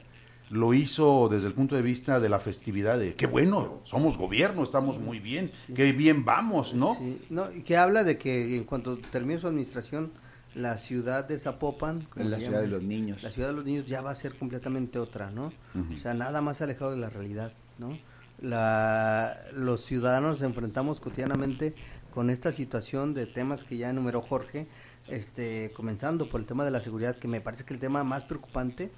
[0.54, 4.63] lo hizo desde el punto de vista de la festividad de qué bueno, somos gobierno,
[4.63, 6.98] estamos muy bien, qué bien vamos, ¿no?
[7.30, 10.12] no y que habla de que en cuanto termine su administración,
[10.56, 14.02] la ciudad de Zapopan, la ciudad de los niños, la ciudad de los niños ya
[14.02, 15.52] va a ser completamente otra, ¿no?
[15.76, 17.98] O sea, nada más alejado de la realidad, ¿no?
[18.39, 21.74] La, los ciudadanos nos enfrentamos cotidianamente
[22.13, 24.68] con esta situación de temas que ya enumeró Jorge,
[25.08, 28.24] este, comenzando por el tema de la seguridad, que me parece que el tema más
[28.24, 28.92] preocupante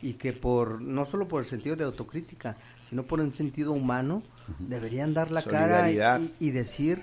[0.00, 2.56] y que por no solo por el sentido de autocrítica,
[2.88, 4.22] sino por un sentido humano,
[4.58, 7.02] deberían dar la cara y, decir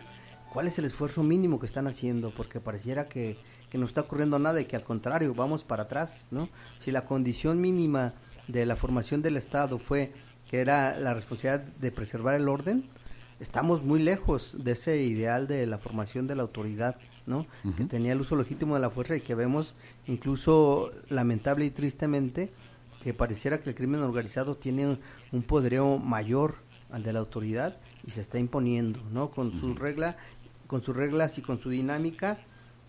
[0.51, 3.37] cuál es el esfuerzo mínimo que están haciendo, porque pareciera que,
[3.69, 6.49] que no está ocurriendo nada y que al contrario, vamos para atrás, ¿no?
[6.79, 8.13] Si la condición mínima
[8.47, 10.13] de la formación del Estado fue
[10.49, 12.85] que era la responsabilidad de preservar el orden,
[13.39, 17.45] estamos muy lejos de ese ideal de la formación de la autoridad, ¿no?
[17.75, 19.73] Que tenía el uso legítimo de la fuerza y que vemos
[20.07, 22.51] incluso lamentable y tristemente
[23.05, 24.97] que pareciera que el crimen organizado tiene
[25.31, 26.55] un poderío mayor
[26.89, 29.29] al de la autoridad y se está imponiendo, ¿no?
[29.29, 30.15] Con sus reglas,
[30.65, 32.39] con sus reglas y con su dinámica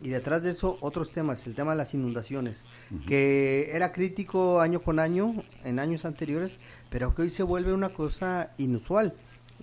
[0.03, 2.65] y detrás de eso otros temas, el tema de las inundaciones,
[3.07, 6.57] que era crítico año con año, en años anteriores,
[6.89, 9.13] pero que hoy se vuelve una cosa inusual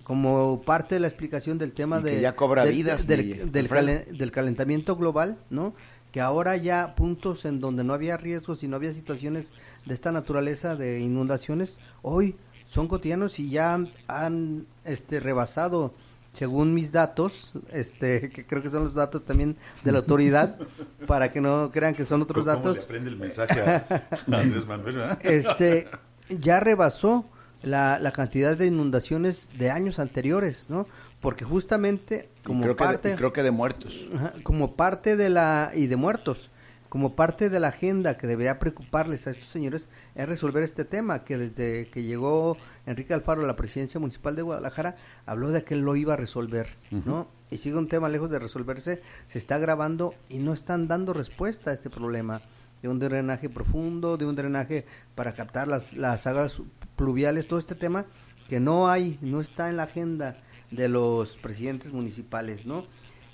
[0.03, 5.37] como parte de la explicación del tema de, ya cobra vidas del, del, calentamiento global,
[5.49, 5.73] ¿no?
[6.13, 9.51] Que ahora ya puntos en donde no había riesgos y no había situaciones
[9.85, 15.93] de esta naturaleza de inundaciones, hoy son cotidianos y ya han, este rebasado
[16.31, 20.57] según mis datos, este, que creo que son los datos también de la autoridad,
[21.07, 22.77] para que no crean que son otros datos.
[22.77, 25.17] Le aprende el mensaje a Andrés Manuel?
[25.21, 25.87] Este,
[26.29, 27.25] ya rebasó
[27.63, 30.85] la, la, cantidad de inundaciones de años anteriores, ¿no?
[31.21, 34.07] Porque justamente como creo parte, que creo que de muertos,
[34.43, 36.51] como parte de la y de muertos,
[36.89, 41.23] como parte de la agenda que debería preocuparles a estos señores es resolver este tema,
[41.23, 45.73] que desde que llegó Enrique Alfaro a la presidencia municipal de Guadalajara, habló de que
[45.73, 47.27] él lo iba a resolver, ¿no?
[47.49, 51.71] Y sigue un tema lejos de resolverse, se está grabando y no están dando respuesta
[51.71, 52.41] a este problema
[52.83, 56.61] de un drenaje profundo, de un drenaje para captar las, las aguas
[56.95, 58.05] pluviales, todo este tema
[58.49, 60.35] que no hay, no está en la agenda
[60.75, 62.85] de los presidentes municipales, ¿no?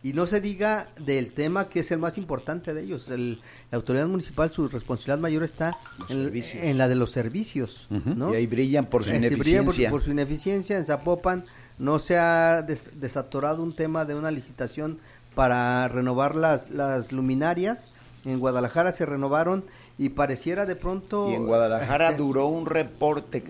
[0.01, 3.09] Y no se diga del tema que es el más importante de ellos.
[3.09, 7.87] El, la autoridad municipal, su responsabilidad mayor está en, la de los servicios.
[7.89, 8.31] ¿no?
[8.31, 9.89] Y ahí brillan por su ineficiencia.
[9.89, 10.77] por, su ineficiencia.
[10.77, 11.43] En Zapopan
[11.77, 14.99] no se ha desatorado un tema de una licitación
[15.35, 17.89] para renovar las, las luminarias.
[18.23, 19.65] En Guadalajara se renovaron
[19.97, 21.29] y pareciera de pronto...
[21.29, 23.43] Y en Guadalajara este, duró un reporte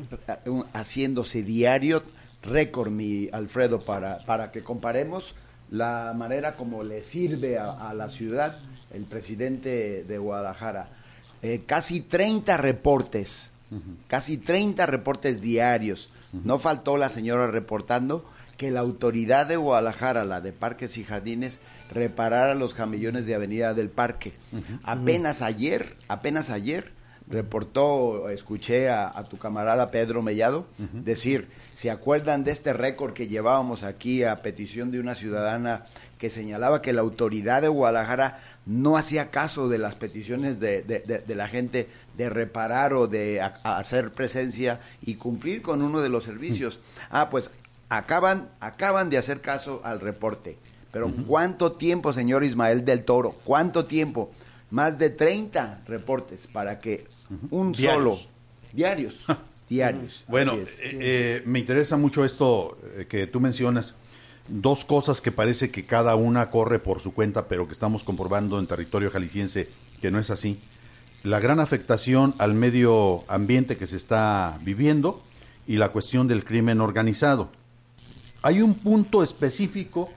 [0.73, 2.01] haciéndose diario
[2.43, 5.35] récord, mi Alfredo, para, para que comparemos
[5.71, 8.57] la manera como le sirve a, la ciudad
[8.93, 10.89] el presidente de Guadalajara.
[11.41, 13.51] Eh, casi 30 reportes,
[14.07, 16.09] casi 30 reportes diarios.
[16.43, 18.25] No faltó la señora reportando
[18.57, 21.59] que la autoridad de Guadalajara, la de Parques y Jardines,
[21.91, 24.33] reparara los camillones de Avenida del Parque.
[24.83, 26.91] Apenas ayer, apenas ayer,
[27.29, 33.83] reportó, escuché a, tu camarada Pedro Mellado decir, ¿se acuerdan de este récord que llevábamos
[33.83, 35.83] aquí a petición de una ciudadana
[36.17, 41.47] que señalaba que la autoridad de Guadalajara no hacía caso de las peticiones de, la
[41.47, 41.87] gente
[42.17, 46.79] de reparar o de hacer presencia y cumplir con uno de los servicios?
[47.09, 47.51] Ah, pues
[47.89, 50.57] acaban, acaban de hacer caso al reporte.
[50.91, 53.35] Pero ¿cuánto tiempo, señor Ismael del Toro?
[53.43, 54.31] ¿Cuánto tiempo?
[54.71, 57.05] Más de 30 reportes para que
[57.51, 58.17] un solo.
[58.73, 59.25] Diarios.
[59.69, 60.25] Diarios.
[60.27, 63.95] Bueno, eh, eh, me interesa mucho esto eh, que tú mencionas.
[64.47, 68.57] Dos cosas que parece que cada una corre por su cuenta, pero que estamos comprobando
[68.57, 69.69] en territorio jalisciense
[70.01, 70.59] que no es así.
[71.21, 75.21] La gran afectación al medio ambiente que se está viviendo
[75.67, 77.51] y la cuestión del crimen organizado.
[78.41, 80.09] Hay un punto específico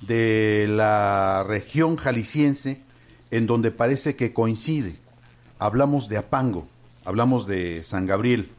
[0.00, 2.80] de la región jalisciense
[3.30, 4.96] en donde parece que coincide
[5.58, 6.66] hablamos de Apango,
[7.04, 8.50] hablamos de San Gabriel,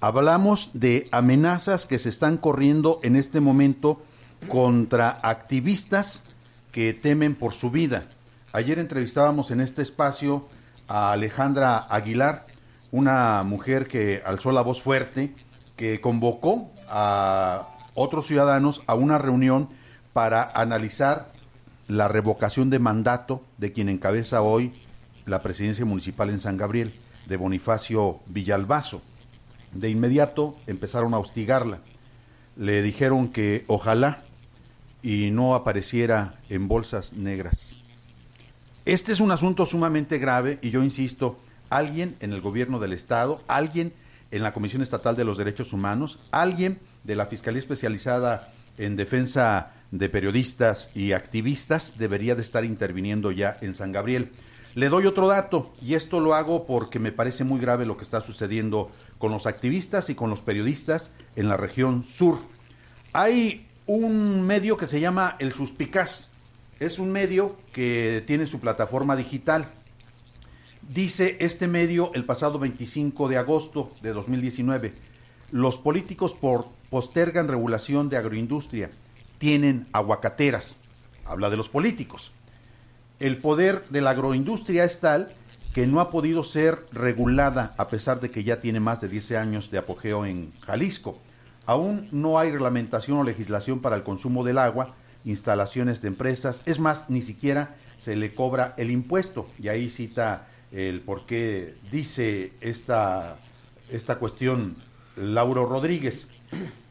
[0.00, 4.02] hablamos de amenazas que se están corriendo en este momento
[4.48, 6.22] contra activistas
[6.72, 8.04] que temen por su vida.
[8.52, 10.46] Ayer entrevistábamos en este espacio
[10.86, 12.46] a Alejandra Aguilar,
[12.92, 15.34] una mujer que alzó la voz fuerte,
[15.76, 19.68] que convocó a otros ciudadanos a una reunión
[20.12, 21.28] para analizar
[21.88, 24.72] la revocación de mandato de quien encabeza hoy
[25.26, 26.92] la presidencia municipal en San Gabriel,
[27.26, 29.02] de Bonifacio Villalbazo.
[29.72, 31.80] De inmediato empezaron a hostigarla.
[32.56, 34.22] Le dijeron que ojalá
[35.02, 37.76] y no apareciera en bolsas negras.
[38.84, 41.38] Este es un asunto sumamente grave y yo insisto,
[41.70, 43.92] alguien en el gobierno del Estado, alguien
[44.30, 49.72] en la Comisión Estatal de los Derechos Humanos, alguien de la Fiscalía Especializada en Defensa
[49.90, 54.30] de Periodistas y Activistas debería de estar interviniendo ya en San Gabriel.
[54.74, 58.02] Le doy otro dato, y esto lo hago porque me parece muy grave lo que
[58.02, 62.38] está sucediendo con los activistas y con los periodistas en la región sur.
[63.12, 66.30] Hay un medio que se llama El Suspicaz.
[66.80, 69.68] Es un medio que tiene su plataforma digital.
[70.88, 74.92] Dice este medio el pasado 25 de agosto de 2019,
[75.52, 78.90] los políticos por postergan regulación de agroindustria,
[79.38, 80.74] tienen aguacateras.
[81.24, 82.32] Habla de los políticos
[83.20, 85.28] el poder de la agroindustria es tal
[85.72, 89.32] que no ha podido ser regulada a pesar de que ya tiene más de 10
[89.32, 91.18] años de apogeo en Jalisco.
[91.66, 94.94] Aún no hay reglamentación o legislación para el consumo del agua,
[95.24, 99.48] instalaciones de empresas, es más, ni siquiera se le cobra el impuesto.
[99.58, 103.38] Y ahí cita el por qué dice esta,
[103.90, 104.76] esta cuestión
[105.16, 106.28] Lauro Rodríguez.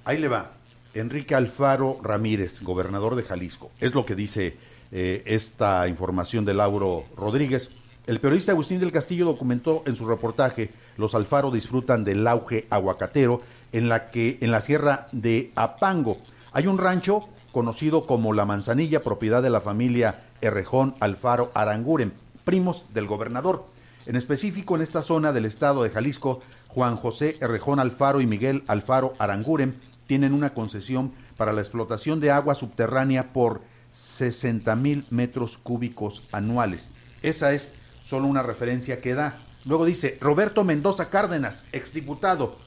[0.06, 0.54] Ahí le va.
[0.94, 3.72] Enrique Alfaro Ramírez, gobernador de Jalisco.
[3.80, 4.58] Es lo que dice
[4.96, 7.72] eh, esta información de Lauro Rodríguez.
[8.06, 13.42] El periodista Agustín del Castillo documentó en su reportaje los Alfaro disfrutan del auge aguacatero
[13.72, 16.18] en la que en la sierra de Apango
[16.52, 22.14] hay un rancho conocido como La Manzanilla, propiedad de la familia Errejón Alfaro Aranguren,
[22.44, 23.66] primos del gobernador.
[24.06, 28.64] En específico, en esta zona del estado de Jalisco, Juan José Errejón Alfaro y Miguel
[28.68, 29.76] Alfaro Aranguren
[30.06, 33.62] tienen una concesión para la explotación de agua subterránea por
[33.94, 36.90] 60 mil metros cúbicos anuales.
[37.22, 37.72] Esa es
[38.04, 39.38] solo una referencia que da.
[39.66, 42.58] Luego dice, Roberto Mendoza Cárdenas, exdiputado,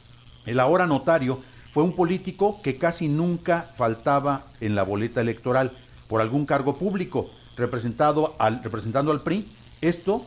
[0.47, 1.41] el ahora notario,
[1.73, 5.73] fue un político que casi nunca faltaba en la boleta electoral
[6.09, 9.47] por algún cargo público, representado al, representando al PRI.
[9.83, 10.25] Esto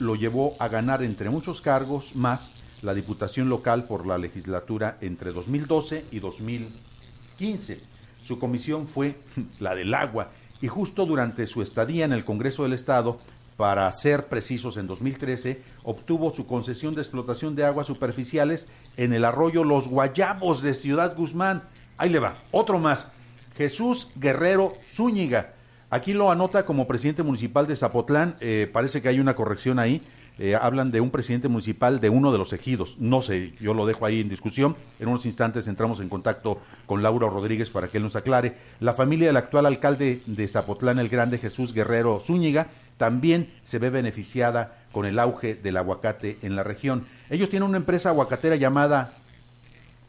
[0.00, 2.52] lo llevó a ganar entre muchos cargos más
[2.82, 7.91] la diputación local por la legislatura entre 2012 y 2015.
[8.22, 9.16] Su comisión fue
[9.60, 10.28] la del agua
[10.60, 13.18] y justo durante su estadía en el Congreso del Estado,
[13.56, 18.66] para ser precisos en 2013, obtuvo su concesión de explotación de aguas superficiales
[18.96, 21.62] en el arroyo Los Guayabos de Ciudad Guzmán.
[21.98, 23.08] Ahí le va, otro más.
[23.56, 25.54] Jesús Guerrero Zúñiga.
[25.90, 28.36] Aquí lo anota como presidente municipal de Zapotlán.
[28.40, 30.02] Eh, parece que hay una corrección ahí.
[30.38, 32.96] Eh, hablan de un presidente municipal de uno de los ejidos.
[32.98, 34.76] No sé, yo lo dejo ahí en discusión.
[34.98, 38.56] En unos instantes entramos en contacto con Laura Rodríguez para que él nos aclare.
[38.80, 43.90] La familia del actual alcalde de Zapotlán el Grande, Jesús Guerrero Zúñiga, también se ve
[43.90, 47.04] beneficiada con el auge del aguacate en la región.
[47.30, 49.12] Ellos tienen una empresa aguacatera llamada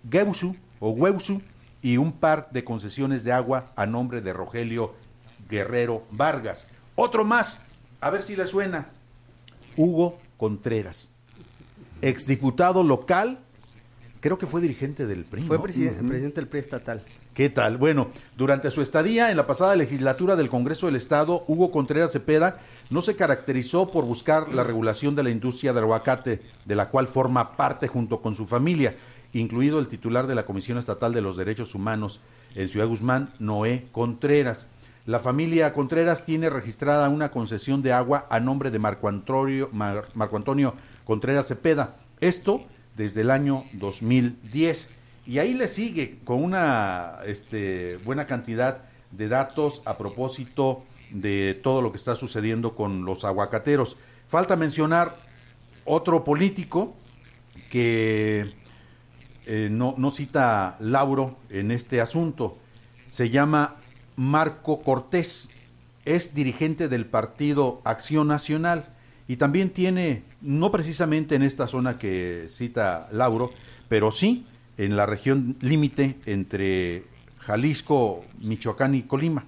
[0.09, 1.41] Geusu o Weusu
[1.81, 4.93] y un par de concesiones de agua a nombre de Rogelio
[5.49, 6.67] Guerrero Vargas.
[6.95, 7.61] Otro más,
[7.99, 8.87] a ver si le suena.
[9.77, 11.09] Hugo Contreras,
[12.01, 13.39] exdiputado local,
[14.19, 15.43] creo que fue dirigente del PRI.
[15.43, 16.01] Fue presidente,
[16.35, 17.03] del PRI estatal.
[17.33, 17.77] ¿Qué tal?
[17.77, 22.59] Bueno, durante su estadía en la pasada legislatura del Congreso del Estado, Hugo Contreras Cepeda
[22.91, 27.07] no se caracterizó por buscar la regulación de la industria del aguacate, de la cual
[27.07, 28.95] forma parte junto con su familia,
[29.33, 32.21] incluido el titular de la Comisión Estatal de los Derechos Humanos
[32.55, 34.67] en Ciudad Guzmán, Noé Contreras.
[35.05, 39.69] La familia Contreras tiene registrada una concesión de agua a nombre de Marco Antonio,
[41.03, 41.97] Contreras Cepeda.
[42.21, 42.63] Esto
[42.95, 44.91] desde el año 2010.
[45.25, 51.81] Y ahí le sigue con una este, buena cantidad de datos a propósito de todo
[51.81, 53.97] lo que está sucediendo con los aguacateros.
[54.29, 55.17] Falta mencionar
[55.83, 56.95] otro político
[57.69, 58.53] que
[59.45, 62.57] eh, no, no cita Lauro en este asunto.
[63.07, 63.75] Se llama
[64.15, 65.49] Marco Cortés.
[66.05, 68.87] Es dirigente del partido Acción Nacional
[69.27, 73.51] y también tiene, no precisamente en esta zona que cita Lauro,
[73.87, 74.45] pero sí
[74.77, 77.05] en la región límite entre
[77.39, 79.45] Jalisco, Michoacán y Colima.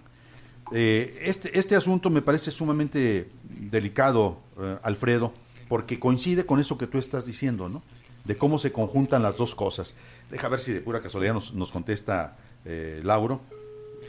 [0.71, 5.33] Eh, este, este asunto me parece sumamente delicado, eh, Alfredo,
[5.67, 7.83] porque coincide con eso que tú estás diciendo, ¿no?
[8.23, 9.93] De cómo se conjuntan las dos cosas.
[10.31, 13.41] Deja ver si de pura casualidad nos, nos contesta eh, Lauro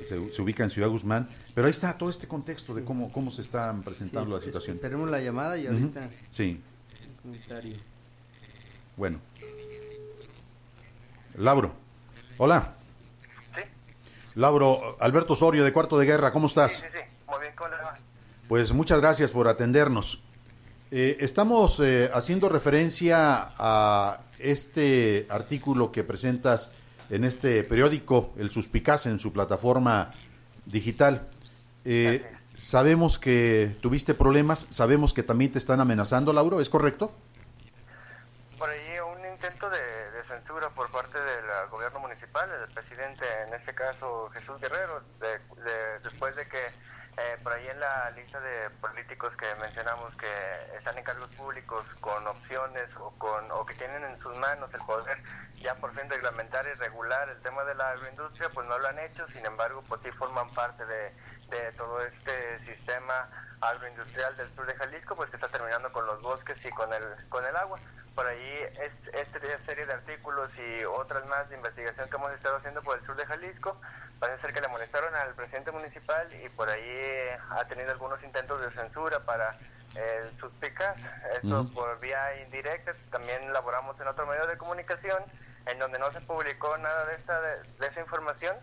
[0.05, 3.43] se, ubica en Ciudad Guzmán, pero ahí está todo este contexto de cómo, cómo se
[3.43, 4.77] está presentando la situación.
[4.77, 6.09] Esperemos la llamada y ahorita...
[6.35, 6.61] Sí.
[8.97, 9.21] Bueno.
[11.37, 11.73] Lauro.
[12.39, 12.73] Hola.
[13.55, 13.63] Sí.
[14.35, 16.73] Lauro, Alberto Osorio de Cuarto de Guerra, ¿cómo estás?
[16.73, 17.99] Sí, sí, Muy bien, ¿cómo le va?
[18.49, 20.23] Pues muchas gracias por atendernos.
[20.91, 26.71] Eh, estamos eh, haciendo referencia a este artículo que presentas
[27.11, 30.13] en este periódico, El Suspicaz, en su plataforma
[30.65, 31.29] digital.
[31.85, 32.25] Eh,
[32.57, 37.13] sabemos que tuviste problemas, sabemos que también te están amenazando, Lauro, ¿es correcto?
[38.59, 39.79] Por ahí un intento de,
[40.25, 45.03] censura por parte del gobierno municipal, del presidente, en este caso Jesús Guerrero,
[46.03, 46.59] después de que
[47.19, 51.85] eh, por ahí en la lista de políticos que mencionamos que están en cargos públicos
[52.01, 55.19] con opciones o, con, o que tienen en sus manos el poder
[55.62, 58.99] ya por fin reglamentar y regular el tema de la agroindustria, pues no lo han
[58.99, 61.12] hecho, sin embargo, pues sí forman parte de,
[61.49, 63.29] de todo este sistema
[63.61, 67.03] agroindustrial del sur de Jalisco, pues que está terminando con los bosques y con el,
[67.29, 67.79] con el agua.
[68.17, 72.57] Por ahí es, esta serie de artículos y otras más de investigación que hemos estado
[72.57, 73.79] haciendo por el sur de Jalisco,
[74.19, 77.01] parece ser que le molestaron al presidente municipal y por ahí
[77.51, 79.55] ha tenido algunos intentos de censura para
[79.95, 80.97] el suspicaz,
[81.35, 85.23] esto por vía indirecta, también laboramos en otro medio de comunicación
[85.67, 88.57] en donde no se publicó nada de esta de, esa información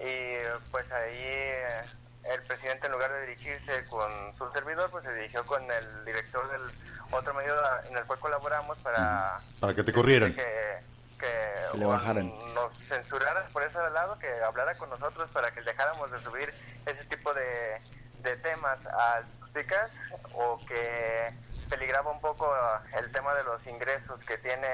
[0.00, 0.34] y
[0.72, 1.84] pues ahí eh,
[2.30, 6.50] el presidente en lugar de dirigirse con su servidor pues se dirigió con el director
[6.50, 6.62] del
[7.10, 7.54] otro medio
[7.90, 10.34] en el cual colaboramos para para que te corrieran.
[10.34, 10.78] que,
[11.18, 12.32] que, le bajaran.
[12.54, 16.52] nos censuraran por ese lado que hablara con nosotros para que dejáramos de subir
[16.86, 17.80] ese tipo de
[18.22, 19.98] de temas al SUSPICAS
[20.34, 21.32] o que
[21.68, 22.52] peligraba un poco
[22.98, 24.68] el tema de los ingresos que tiene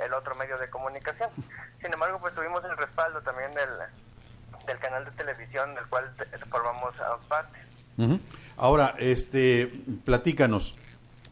[0.00, 1.30] el otro medio de comunicación.
[1.80, 3.70] Sin embargo, pues tuvimos el respaldo también del,
[4.66, 6.12] del canal de televisión del cual
[6.50, 6.94] formamos
[7.28, 7.58] parte.
[8.56, 9.72] Ahora, este,
[10.04, 10.78] platícanos,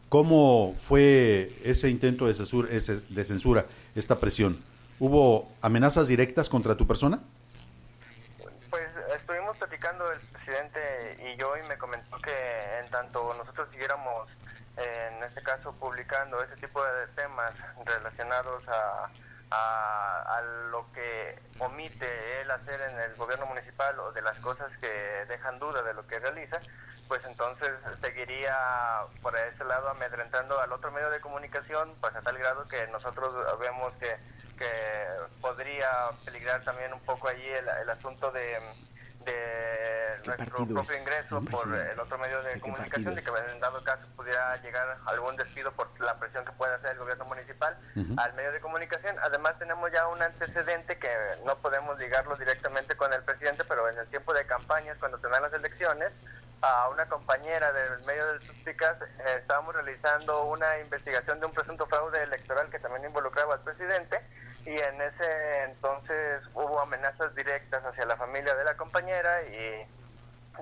[0.09, 3.65] ¿cómo fue ese intento de censura, de censura,
[3.95, 4.59] esta presión?
[4.99, 7.19] ¿Hubo amenazas directas contra tu persona?
[8.69, 10.79] Pues estuvimos platicando el presidente
[11.19, 14.29] y yo y me comentó que en tanto nosotros siguiéramos,
[14.77, 17.51] en este caso, publicando ese tipo de temas
[17.85, 19.09] relacionados a
[19.51, 20.41] a,
[20.71, 24.87] lo que omite él hacer en el gobierno municipal o de las cosas que
[25.27, 26.59] dejan duda de lo que realiza,
[27.07, 27.71] pues entonces
[28.01, 28.57] seguiría
[29.21, 33.33] por ese lado amedrentando al otro medio de comunicación, pues a tal grado que nosotros
[33.59, 34.17] vemos que,
[34.57, 35.05] que
[35.39, 35.89] podría
[36.25, 38.59] peligrar también un poco allí el asunto de
[39.25, 44.07] de nuestro propio ingreso por el otro medio de comunicación, de que en dado caso
[44.15, 47.77] pudiera llegar algún despido por la presión que pueda hacer el gobierno municipal
[48.17, 49.15] al medio de comunicación.
[49.21, 51.09] Además tenemos ya un antecedente que
[51.45, 55.27] no podemos ligarlo directamente con el presidente, pero en el tiempo de campañas, cuando se
[55.27, 56.11] dan las elecciones,
[56.61, 61.85] a una compañera del medio del Suspicas eh, estábamos realizando una investigación de un presunto
[61.85, 64.21] fraude electoral que también involucraba al presidente
[64.65, 69.85] y en ese entonces hubo amenazas directas hacia la familia de la compañera y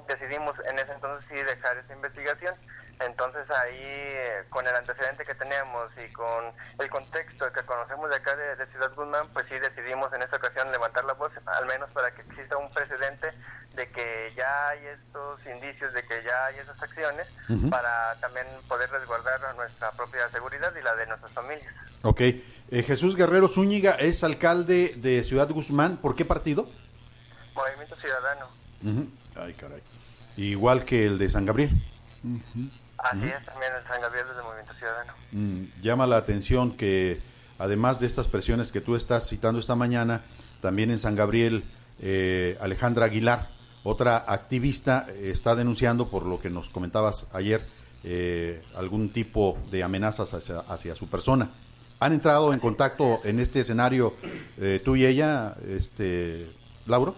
[0.07, 2.55] decidimos en ese entonces sí dejar esa investigación.
[2.99, 8.15] Entonces ahí, eh, con el antecedente que tenemos y con el contexto que conocemos de
[8.15, 11.89] acá de, Ciudad Guzmán, pues sí decidimos en esta ocasión levantar la voz, al menos
[11.91, 13.31] para que exista un precedente
[13.75, 17.27] de que ya hay estos indicios, de que ya hay esas acciones,
[17.71, 21.73] para también poder resguardar nuestra propia seguridad y la de nuestras familias.
[22.03, 22.21] Ok.
[22.71, 25.97] Eh, Jesús Guerrero Zúñiga es alcalde de Ciudad Guzmán.
[25.97, 26.67] ¿Por qué partido?
[27.55, 28.47] Movimiento Ciudadano.
[29.35, 29.81] Ay, caray.
[30.37, 31.69] Igual que el de San Gabriel.
[32.97, 35.13] Así es, también el San Gabriel es de Movimiento Ciudadano.
[35.31, 37.19] Mm, llama la atención que,
[37.59, 40.21] además de estas presiones que tú estás citando esta mañana,
[40.61, 41.63] también en San Gabriel,
[41.99, 43.49] eh, Alejandra Aguilar,
[43.83, 47.65] otra activista, está denunciando, por lo que nos comentabas ayer,
[48.05, 51.49] eh, algún tipo de amenazas hacia, hacia su persona.
[52.03, 54.13] ¿Han entrado en contacto en este escenario
[54.59, 56.51] eh, tú y ella, este,
[56.85, 57.15] Lauro?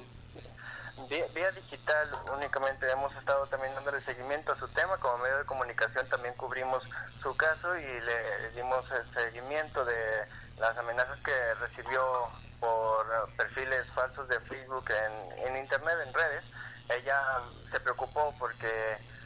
[1.10, 2.08] Vía, digital
[2.38, 6.84] únicamente hemos estado también dándole seguimiento a su tema, como medio de comunicación también cubrimos
[7.20, 9.96] su caso y le dimos el seguimiento de
[10.60, 12.04] las amenazas que recibió
[12.60, 13.08] por
[13.38, 16.44] perfiles falsos de Facebook en, en internet, en redes.
[16.96, 17.20] Ella
[17.72, 18.70] se preocupó porque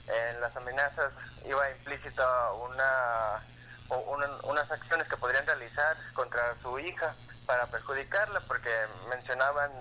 [0.08, 1.12] en las amenazas
[1.46, 3.44] iba implícita una
[3.90, 7.16] unas acciones que podrían realizar contra su hija
[7.46, 8.70] para perjudicarla porque
[9.10, 9.72] mencionaban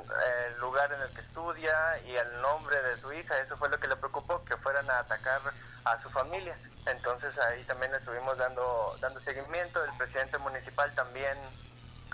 [0.47, 3.79] el lugar en el que estudia y el nombre de su hija, eso fue lo
[3.79, 5.41] que le preocupó, que fueran a atacar
[5.85, 6.57] a su familia.
[6.87, 11.37] Entonces ahí también le estuvimos dando, dando seguimiento, el presidente municipal también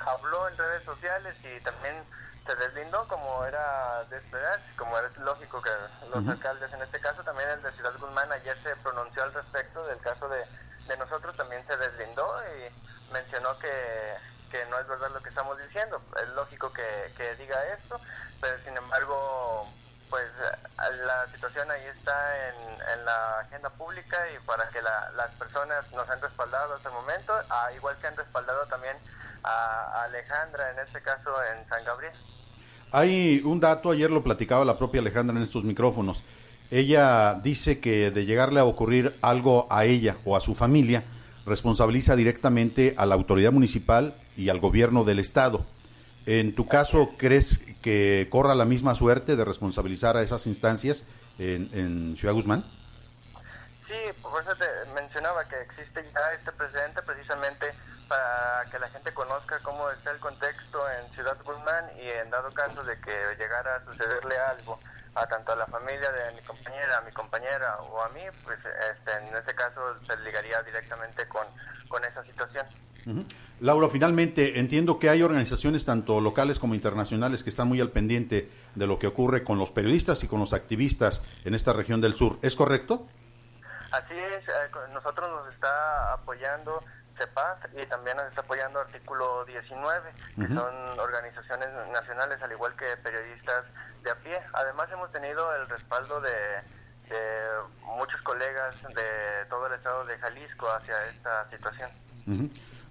[0.05, 2.03] habló en redes sociales y también
[2.45, 5.71] se deslindó como era de esperar, como es lógico que
[6.13, 9.87] los alcaldes en este caso, también el de Ciudad Guzmán ayer se pronunció al respecto
[9.87, 10.45] del caso de
[10.87, 13.71] de nosotros también se deslindó y mencionó que,
[14.51, 16.01] que no es verdad lo que estamos diciendo.
[16.23, 18.01] Es lógico que, que diga esto,
[18.41, 19.69] pero sin embargo,
[20.11, 20.27] pues
[21.05, 22.55] la situación ahí está en,
[22.93, 27.33] en la agenda pública y para que las personas nos han respaldado hasta el momento,
[27.77, 28.97] igual que han respaldado también
[29.43, 32.15] a Alejandra, en este caso en San Gabriel.
[32.93, 36.23] Hay un dato, ayer lo platicaba la propia Alejandra en estos micrófonos.
[36.75, 41.05] Ella dice que de llegarle a ocurrir algo a ella o a su familia,
[41.47, 45.65] responsabiliza directamente a la autoridad municipal y al gobierno del estado.
[46.27, 51.05] En tu caso, ¿crees que corra la misma suerte de responsabilizar a esas instancias
[51.39, 52.65] en, Ciudad Guzmán?
[53.87, 54.65] Sí, por eso te
[55.01, 57.67] mencionaba que existe ya este precedente precisamente
[58.09, 62.51] para que la gente conozca cómo está el contexto en Ciudad Guzmán y en dado
[62.51, 64.81] caso de que llegara a sucederle algo
[65.15, 68.59] a tanto a la familia de mi compañera, a mi compañera o a mí, pues
[68.59, 71.47] este, en este caso se ligaría directamente con,
[71.89, 72.67] con esa situación.
[73.61, 78.51] Laura, finalmente entiendo que hay organizaciones tanto locales como internacionales que están muy al pendiente
[78.75, 82.15] de lo que ocurre con los periodistas y con los activistas en esta región del
[82.15, 82.39] sur.
[82.43, 83.07] ¿Es correcto?
[83.93, 86.83] Así es, eh, nosotros nos está apoyando
[87.17, 92.97] CEPAS y también nos está apoyando Artículo 19, que son organizaciones nacionales al igual que
[93.03, 93.65] periodistas
[94.03, 94.41] de a pie.
[94.53, 96.31] Además hemos tenido el respaldo de,
[97.97, 101.91] muchos colegas de todo el estado de Jalisco hacia esta situación.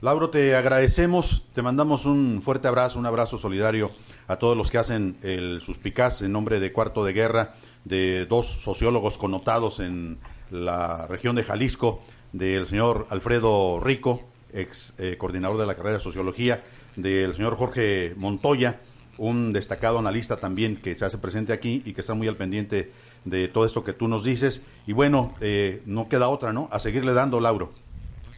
[0.01, 3.91] Lauro, te agradecemos, te mandamos un fuerte abrazo, un abrazo solidario
[4.27, 7.53] a todos los que hacen el Suspicaz en nombre de Cuarto de Guerra,
[7.83, 10.19] de dos sociólogos connotados en
[10.51, 12.01] la región de Jalisco,
[12.33, 14.21] del señor Alfredo Rico,
[14.51, 16.63] ex eh, coordinador de la carrera de Sociología,
[16.95, 18.81] del señor Jorge Montoya,
[19.17, 22.91] un destacado analista también que se hace presente aquí y que está muy al pendiente
[23.23, 24.61] de todo esto que tú nos dices.
[24.85, 26.67] Y bueno, eh, no queda otra, ¿no?
[26.71, 27.69] A seguirle dando, Lauro.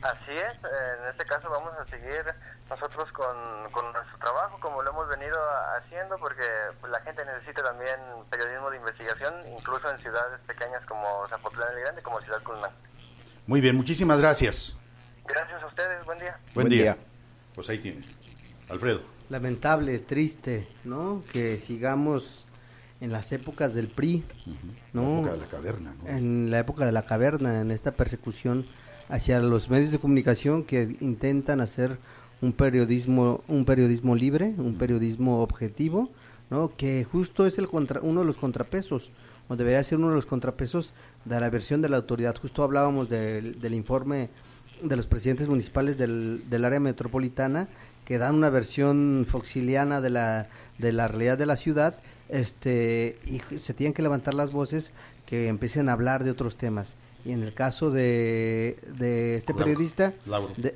[0.01, 2.23] Así es, en este caso vamos a seguir
[2.69, 5.37] nosotros con, nuestro trabajo como lo hemos venido
[5.77, 6.43] haciendo porque
[6.89, 7.95] la gente necesita también
[8.29, 12.71] periodismo de investigación, incluso en ciudades pequeñas como Zapotlán el Grande, como Ciudad Culmán.
[13.47, 14.75] Muy bien, muchísimas gracias.
[15.27, 16.39] Gracias a ustedes, buen día.
[16.55, 16.97] Buen, día.
[17.53, 18.01] Pues ahí tiene.
[18.69, 19.01] Alfredo.
[19.29, 21.21] Lamentable, triste, ¿no?
[21.31, 22.47] Que sigamos
[23.01, 24.23] en las épocas del PRI,
[24.93, 25.19] ¿no?
[25.19, 26.09] En la época de la caverna, ¿no?
[26.09, 28.65] En la época de la caverna, en esta persecución
[29.09, 31.99] hacia los medios de comunicación que intentan hacer
[32.41, 36.09] un periodismo un periodismo libre, un periodismo objetivo,
[36.49, 36.75] ¿no?
[36.75, 39.11] Que justo es el contra, uno de los contrapesos
[39.47, 40.93] o debería ser uno de los contrapesos
[41.25, 42.35] de la versión de la autoridad.
[42.35, 44.29] Justo hablábamos del informe
[44.81, 47.67] de los presidentes municipales del, del área metropolitana
[48.05, 51.95] que dan una versión foxiliana de la, de la realidad de la ciudad
[52.29, 54.91] este y se tienen que levantar las voces
[55.25, 56.95] que empiecen a hablar de otros temas.
[57.23, 60.13] Y en el caso de, de este periodista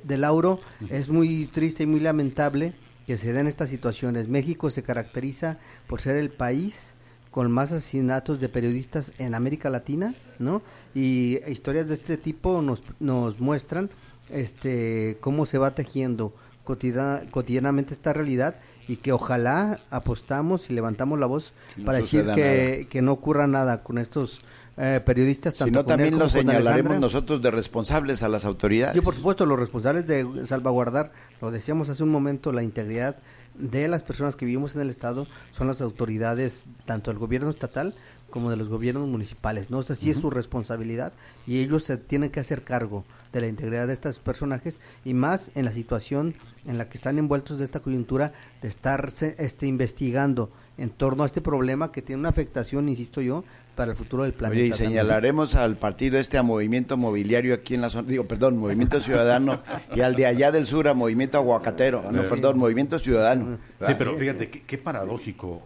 [0.02, 2.72] De, Lauro es muy triste y muy lamentable
[3.06, 4.28] que se den estas situaciones.
[4.28, 6.94] México se caracteriza por ser el país
[7.30, 10.62] con más asesinatos de periodistas en América Latina, ¿no?
[10.94, 13.90] Y historias de este tipo nos, nos muestran
[14.30, 16.32] este cómo se va tejiendo
[16.64, 18.56] cotidianamente esta realidad
[18.86, 21.52] y que ojalá apostamos y levantamos la voz
[21.84, 24.40] para decir que, que, no ocurra nada con estos
[24.76, 25.54] eh, periodistas.
[25.54, 28.94] Tanto si no, también lo señalaremos nosotros de responsables a las autoridades.
[28.94, 33.16] Sí, por supuesto, los responsables de salvaguardar, lo decíamos hace un momento, la integridad
[33.60, 37.94] de las personas que vivimos en el Estado son las autoridades, tanto del gobierno estatal
[38.30, 39.78] como de los gobiernos municipales, ¿no?
[39.78, 41.12] O sea, sí es su responsabilidad
[41.46, 45.50] y ellos se tienen que hacer cargo de la integridad de estos personajes y más
[45.54, 46.34] en la situación
[46.64, 48.32] en la que están envueltos de esta coyuntura
[48.62, 53.44] de estarse este, investigando en torno a este problema que tiene una afectación, insisto yo,
[53.80, 54.60] para el futuro del planeta.
[54.62, 59.00] y señalaremos al partido este a Movimiento Mobiliario aquí en la zona, digo, perdón, Movimiento
[59.00, 59.62] Ciudadano
[59.96, 63.56] y al de allá del sur a Movimiento Aguacatero, no, perdón, Movimiento Ciudadano.
[63.86, 65.62] Sí, pero fíjate, qué, paradójico.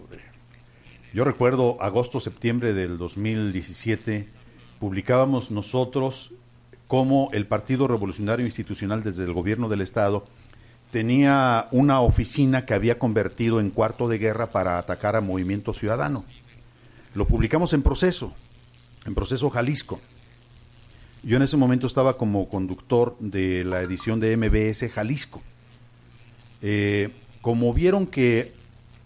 [1.12, 4.28] Yo recuerdo agosto, septiembre del 2017,
[4.78, 6.30] publicábamos nosotros
[6.86, 10.24] como el Partido Revolucionario Institucional desde el gobierno del Estado
[10.92, 16.24] tenía una oficina que había convertido en cuarto de guerra para atacar a Movimiento Ciudadano.
[17.14, 18.32] Lo publicamos en proceso,
[19.06, 20.00] en proceso Jalisco.
[21.22, 25.40] Yo en ese momento estaba como conductor de la edición de MBS Jalisco.
[26.60, 27.10] Eh,
[27.40, 28.52] como vieron que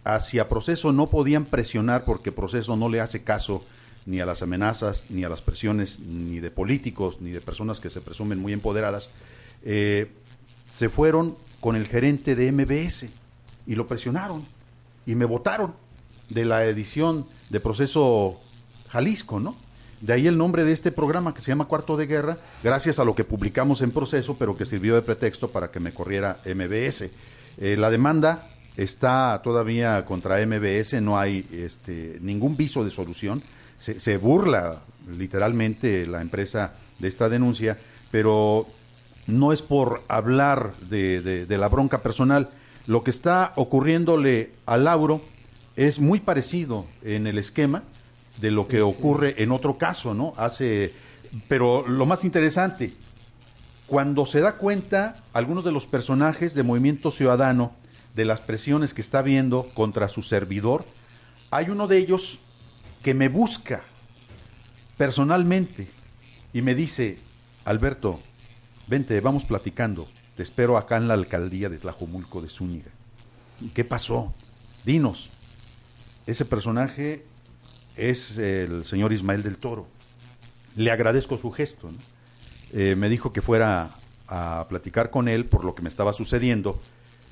[0.05, 3.65] hacia proceso no podían presionar porque proceso no le hace caso
[4.07, 7.91] ni a las amenazas, ni a las presiones, ni de políticos, ni de personas que
[7.91, 9.11] se presumen muy empoderadas,
[9.63, 10.11] eh,
[10.73, 13.07] se fueron con el gerente de MBS
[13.67, 14.43] y lo presionaron
[15.05, 15.75] y me votaron
[16.29, 18.41] de la edición de Proceso
[18.89, 19.57] Jalisco, ¿no?
[20.01, 23.05] De ahí el nombre de este programa que se llama Cuarto de Guerra, gracias a
[23.05, 27.11] lo que publicamos en proceso, pero que sirvió de pretexto para que me corriera MBS.
[27.59, 33.43] Eh, la demanda está todavía contra MBS, no hay este, ningún viso de solución.
[33.81, 34.83] Se, se, burla
[35.17, 37.77] literalmente la empresa de esta denuncia,
[38.13, 38.67] pero
[39.27, 42.51] no es por hablar de, de la bronca personal.
[42.87, 45.21] Lo que está ocurriéndole a Lauro
[45.79, 47.85] es muy parecido en el esquema
[48.41, 50.33] de lo que ocurre en otro caso, ¿no?
[50.37, 50.93] Hace,
[51.47, 52.93] pero lo más interesante,
[53.87, 57.71] cuando se da cuenta algunos de los personajes de Movimiento Ciudadano
[58.17, 60.85] de las presiones que está viendo contra su servidor,
[61.53, 62.41] hay uno de ellos
[63.05, 63.85] que me busca
[64.97, 65.87] personalmente
[66.53, 67.21] y me dice,
[67.65, 68.19] Alberto,
[68.89, 72.91] vente, vamos platicando, te espero acá en la alcaldía de Tlajomulco de Zúñiga.
[73.75, 74.35] ¿Qué pasó?
[74.85, 75.38] Dinos.
[76.29, 77.25] Ese personaje
[77.97, 79.87] es el señor Ismael del Toro.
[80.77, 81.91] Le agradezco su gesto.
[82.75, 83.93] Eh, me dijo que fuera
[84.27, 86.79] a platicar con él por lo que me estaba sucediendo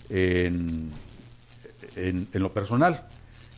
[0.08, 0.88] en,
[1.94, 3.06] en, lo personal.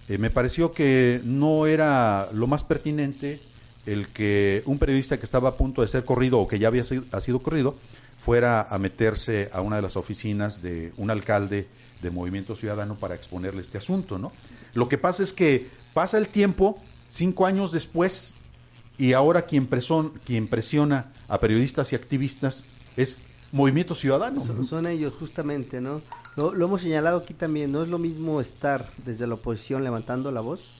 [0.09, 3.39] Eh, me pareció que no era lo más pertinente
[3.87, 6.83] el que un periodista que estaba a punto de ser corrido o que ya había
[6.83, 7.77] sido, ha sido corrido
[8.21, 11.69] fuera a meterse a una de las oficinas de un alcalde
[12.03, 14.33] de Movimiento Ciudadano para exponerle este asunto, ¿no?
[14.75, 18.35] Lo que pasa es que pasa el tiempo, cinco años después,
[18.99, 19.69] y ahora quien,
[20.27, 22.65] quien presiona a periodistas y activistas
[22.97, 23.17] es
[23.53, 24.45] Movimiento Ciudadano.
[24.67, 26.03] Son, ellos, justamente, ¿no?
[26.37, 30.41] Lo, hemos señalado aquí también, no es lo mismo estar desde la oposición levantando la
[30.41, 30.73] voz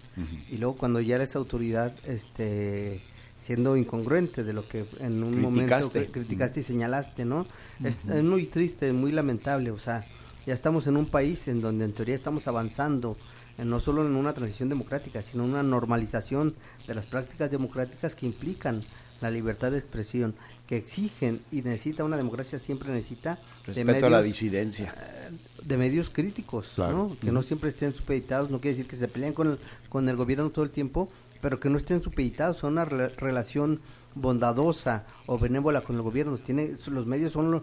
[0.51, 3.01] y luego cuando ya eres autoridad, este
[3.39, 7.47] siendo incongruente de lo que en un momento criticaste y señalaste, ¿no?
[7.85, 10.05] es, muy triste, muy lamentable, o sea,
[10.45, 13.17] ya estamos en un país en donde en teoría estamos avanzando,
[13.65, 16.55] no solo en una transición democrática, sino en una normalización
[16.87, 18.83] de las prácticas democráticas que implican
[19.21, 20.35] la libertad de expresión,
[20.67, 25.31] que exigen y necesita una democracia siempre necesita respeto a la disidencia, eh,
[25.65, 27.17] de medios críticos, ¿no?
[27.21, 30.17] que no siempre estén supeditados, no quiere decir que se peleen con el, con el
[30.17, 31.09] gobierno todo el tiempo,
[31.41, 33.81] pero que no estén supeditados a una relación
[34.21, 36.39] bondadosa o benévola con el gobierno.
[36.39, 37.63] Tiene, los medios son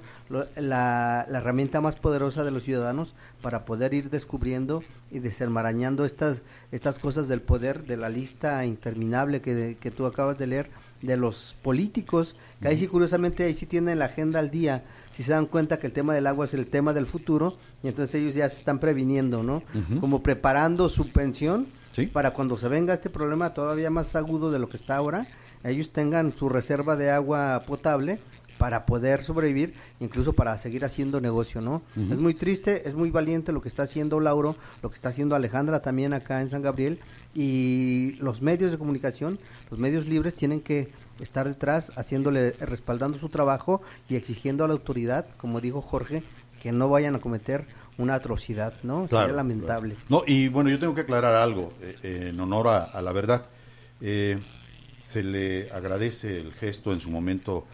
[0.56, 6.42] la, herramienta más poderosa de los ciudadanos para poder ir descubriendo y desenmarañando estas,
[6.72, 10.70] estas cosas del poder, de la lista interminable que, que tú acabas de leer,
[11.02, 15.24] de los políticos, que ahí sí curiosamente ahí sí tienen la agenda al día, si
[15.24, 18.16] se dan cuenta que el tema del agua es el tema del futuro, y entonces
[18.16, 19.62] ellos ya se están previniendo, ¿no?
[20.00, 21.68] Como preparando su pensión
[22.12, 25.26] para cuando se venga este problema todavía más agudo de lo que está ahora,
[25.64, 28.20] ellos tengan su reserva de agua potable
[28.58, 31.82] para poder sobrevivir, incluso para seguir haciendo negocio, ¿no?
[32.10, 35.36] Es muy triste, es muy valiente lo que está haciendo Lauro, lo que está haciendo
[35.36, 37.00] Alejandra también acá en San Gabriel,
[37.34, 39.40] y los medios de comunicación,
[39.70, 40.88] los medios libres tienen que
[41.20, 46.24] estar detrás, haciéndole, respaldando su trabajo y exigiendo a la autoridad, como dijo Jorge,
[46.62, 47.68] que no vayan a cometer
[47.98, 49.08] una atrocidad, ¿no?
[49.08, 49.96] Sería lamentable.
[50.10, 53.46] No, y bueno, yo tengo que aclarar algo eh, eh, en honor a, la verdad.
[54.02, 54.38] Eh,
[55.00, 57.66] se le agradece el gesto en su momento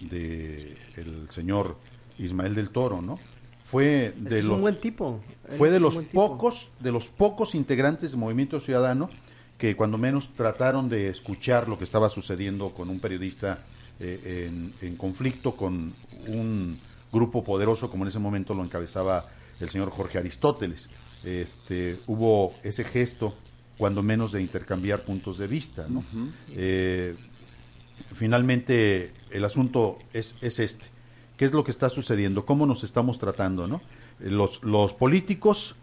[0.00, 1.76] de el señor
[2.18, 3.18] Ismael del Toro, ¿no?
[3.64, 5.20] Fue de los un buen tipo.
[5.50, 9.10] Fue de los pocos de los pocos integrantes del Movimiento Ciudadano
[9.56, 13.58] que cuando menos trataron de escuchar lo que estaba sucediendo con un periodista
[13.98, 15.92] en, en conflicto con
[16.28, 16.78] un
[17.12, 19.26] grupo poderoso como en ese momento lo encabezaba
[19.60, 20.88] el señor Jorge Aristóteles.
[21.24, 23.34] Este, hubo ese gesto,
[23.76, 25.86] cuando menos, de intercambiar puntos de vista.
[25.88, 26.02] ¿no?
[26.54, 27.14] Eh,
[28.14, 30.84] finalmente, el asunto es, es, este.
[31.36, 32.44] ¿Qué es lo que está sucediendo?
[32.44, 33.66] ¿Cómo nos estamos tratando?
[33.66, 33.80] ¿no?
[34.18, 35.76] Los, los políticos,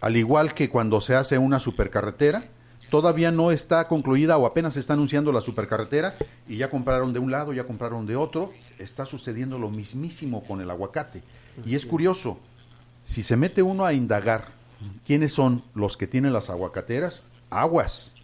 [0.00, 2.44] al igual que cuando se hace una supercarretera,
[2.90, 6.14] todavía no está concluida o apenas se está anunciando la supercarretera
[6.48, 8.52] y ya compraron de un lado, ya compraron de otro.
[8.78, 11.22] Está sucediendo lo mismísimo con el aguacate.
[11.64, 12.38] Y es curioso,
[13.06, 14.48] si se mete uno a indagar
[15.06, 18.16] quiénes son los que tienen las aguacateras, aguas,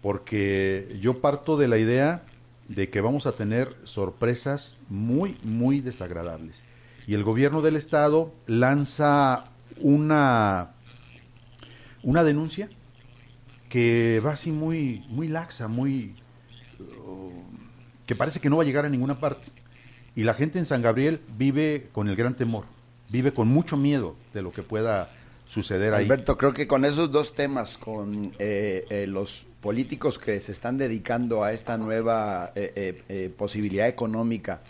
[0.00, 2.24] porque yo parto de la idea
[2.66, 6.62] de que vamos a tener sorpresas muy, muy desagradables.
[7.06, 9.44] Y el gobierno del estado lanza
[9.82, 10.70] una,
[12.02, 12.70] una denuncia
[13.68, 16.16] que va así muy, muy laxa, muy...
[18.06, 19.46] Que parece que no va a llegar a ninguna parte.
[20.14, 22.75] Y la gente en San Gabriel vive con el gran temor
[23.10, 25.08] vive con mucho miedo de lo que pueda
[25.48, 26.04] suceder ahí.
[26.04, 30.78] Alberto, creo que con esos dos temas, con eh, eh, los políticos que se están
[30.78, 34.60] dedicando a esta nueva eh, posibilidad económica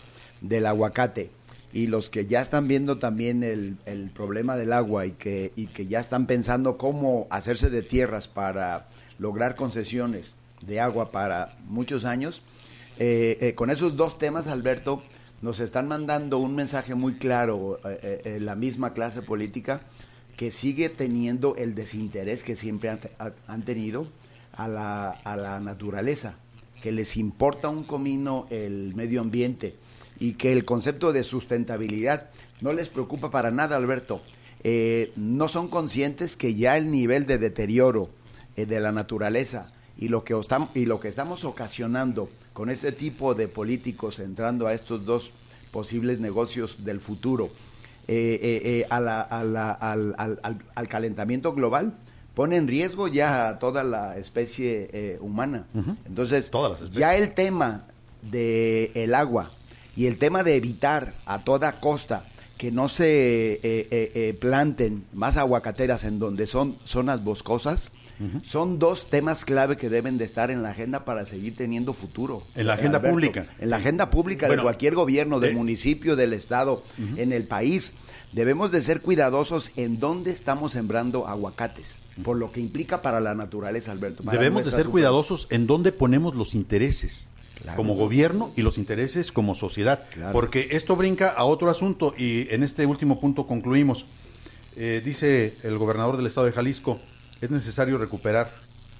[0.41, 1.29] del aguacate
[1.73, 5.67] y los que ya están viendo también el, el, problema del agua y que, y
[5.67, 8.87] que ya están pensando cómo hacerse de tierras para
[9.19, 12.41] lograr concesiones de agua para muchos años,
[13.53, 15.03] con esos dos temas, Alberto,
[15.41, 19.81] nos están mandando un mensaje muy claro, eh, eh, eh, la misma clase política,
[20.35, 22.97] que sigue teniendo el desinterés que siempre
[23.47, 24.07] han, tenido
[24.53, 26.35] a la, naturaleza,
[26.81, 29.75] que les importa un comino el medio ambiente
[30.19, 32.29] y que el concepto de sustentabilidad
[32.61, 34.21] no les preocupa para nada, Alberto.
[35.15, 38.11] no son conscientes que ya el nivel de deterioro
[38.55, 40.35] de la naturaleza y lo, que
[40.75, 45.29] y lo que estamos ocasionando con este tipo de políticos entrando a estos dos
[45.69, 47.51] posibles negocios del futuro,
[48.07, 51.93] eh, eh, eh, al, calentamiento global,
[52.33, 55.67] pone en riesgo ya a toda la especie humana.
[56.07, 56.49] Entonces,
[56.93, 57.85] ya el tema
[58.23, 59.51] del el agua
[59.95, 62.25] y el tema de evitar a toda costa
[62.57, 67.91] que no se planten más aguacateras en donde son zonas boscosas,
[68.43, 72.41] son dos temas clave que deben de estar en la agenda para seguir teniendo futuro.
[72.55, 73.45] En la agenda pública.
[73.59, 76.83] En la agenda pública de cualquier gobierno, del municipio, del estado,
[77.15, 77.93] en el país.
[78.33, 83.33] Debemos de ser cuidadosos en dónde estamos sembrando aguacates, por lo que implica para la
[83.35, 84.23] naturaleza, Alberto.
[84.29, 87.29] Debemos de ser cuidadosos en dónde ponemos los intereses.
[87.75, 90.03] como gobierno y los intereses como sociedad.
[90.31, 94.05] Porque esto brinca a otro asunto y en este último punto concluimos.
[94.75, 96.99] Eh, dice el gobernador del estado de Jalisco,
[97.41, 98.51] es necesario recuperar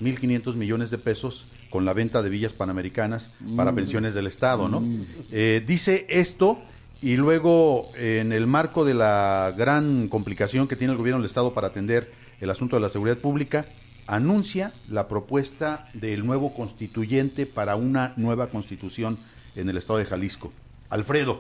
[0.02, 3.76] 1.500 millones de pesos con la venta de villas panamericanas para mm.
[3.76, 4.82] pensiones del Estado, ¿no?
[4.82, 5.06] Mm.
[5.32, 6.60] Eh, dice esto
[7.02, 11.54] y luego, en el marco de la gran complicación que tiene el gobierno del Estado
[11.54, 12.12] para atender
[12.42, 13.66] el asunto de la seguridad pública,
[14.08, 19.18] anuncia la propuesta del nuevo constituyente para una nueva constitución
[19.56, 20.52] en el Estado de Jalisco.
[20.90, 21.40] Alfredo,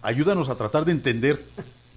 [0.00, 1.44] ayúdanos a tratar de entender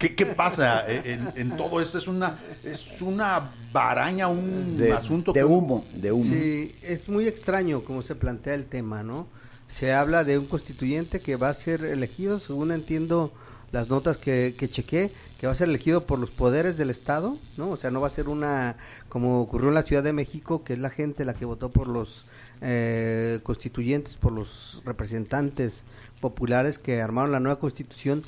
[0.09, 1.97] qué, pasa en, todo esto.
[1.97, 5.33] Es una, es una baraña, un asunto...
[5.33, 6.23] De humo, de humo.
[6.23, 9.27] Sí, es muy extraño cómo se plantea el tema, ¿no?
[9.71, 13.31] se habla de un constituyente que va a ser elegido, según entiendo
[13.71, 17.37] las notas que, que chequé, que va a ser elegido por los poderes del Estado,
[17.55, 17.69] ¿no?
[17.69, 18.75] O sea, no va a ser una,
[19.07, 21.87] como ocurrió en la Ciudad de México, que es la gente la que votó por
[21.87, 22.29] los
[22.59, 25.83] eh, constituyentes, por los representantes
[26.19, 28.23] populares que armaron la nueva constitución,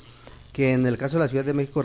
[0.54, 1.84] que en el caso de la Ciudad de México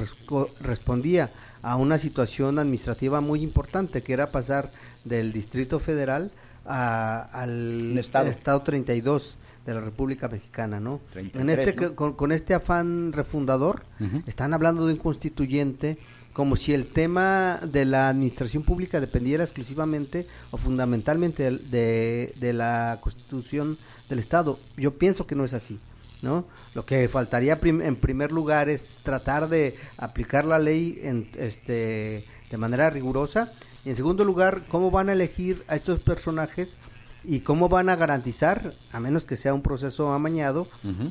[0.61, 1.31] respondía
[1.63, 4.71] a una situación administrativa muy importante, que era pasar
[5.03, 6.31] del Distrito Federal
[6.65, 8.29] al estado.
[8.29, 11.01] estado 32 de la República Mexicana, ¿no?
[11.15, 13.83] en este con, este afán refundador
[14.27, 15.97] están hablando de un constituyente
[16.31, 22.99] como si el tema de la administración pública dependiera exclusivamente o fundamentalmente de, de, la
[23.01, 24.59] Constitución del Estado.
[24.77, 25.79] Yo pienso que no es así.
[26.21, 26.45] ¿No?
[26.75, 32.57] Lo que faltaría en primer lugar es tratar de aplicar la ley en, este, de
[32.57, 33.53] manera rigurosa
[33.85, 36.75] y en segundo lugar, cómo van a elegir a estos personajes
[37.23, 40.67] y cómo van a garantizar, a menos que sea un proceso amañado,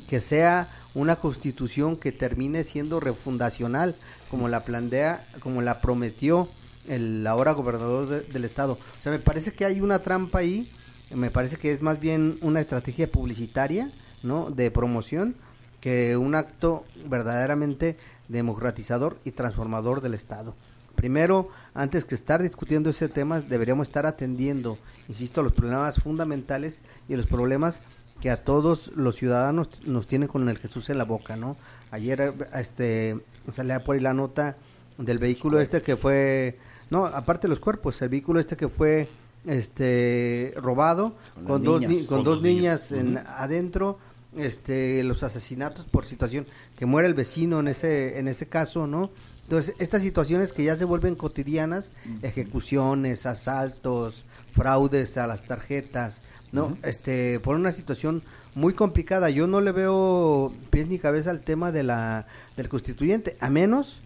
[0.07, 3.95] que sea una constitución que termine siendo refundacional,
[4.31, 6.49] como la plantea, como la prometió
[6.89, 8.73] el ahora gobernador del estado.
[8.73, 10.71] O sea, me parece que hay una trampa ahí,
[11.15, 13.91] me parece que es más bien una estrategia publicitaria,
[14.23, 14.51] ¿no?
[14.51, 15.35] De promoción,
[15.81, 17.97] que un acto verdaderamente
[18.29, 20.55] democratizador y transformador del estado.
[20.95, 27.15] Primero, antes que estar discutiendo ese tema, deberíamos estar atendiendo, insisto, los problemas fundamentales y
[27.15, 27.81] los problemas
[28.21, 31.57] que a todos los ciudadanos nos tienen con el Jesús en la boca, ¿no?
[31.91, 33.17] Ayer este
[33.55, 34.57] salía por ahí la nota
[34.99, 36.59] del vehículo este que fue
[36.91, 39.09] no, aparte de los cuerpos, el vehículo este que fue
[39.47, 41.15] este robado
[41.47, 43.99] con, dos con, dos, niñas, en, adentro
[44.39, 49.11] este los asesinatos por situación que muere el vecino en ese en ese caso, ¿no?
[49.45, 56.21] Entonces, estas situaciones que ya se vuelven cotidianas, ejecuciones, asaltos, fraudes a las tarjetas,
[56.53, 56.77] ¿no?
[56.83, 58.23] Este, por una situación
[58.55, 59.31] muy complicada.
[59.31, 62.27] Yo no le veo pies ni cabeza al tema de la
[62.57, 64.01] del constituyente, a menos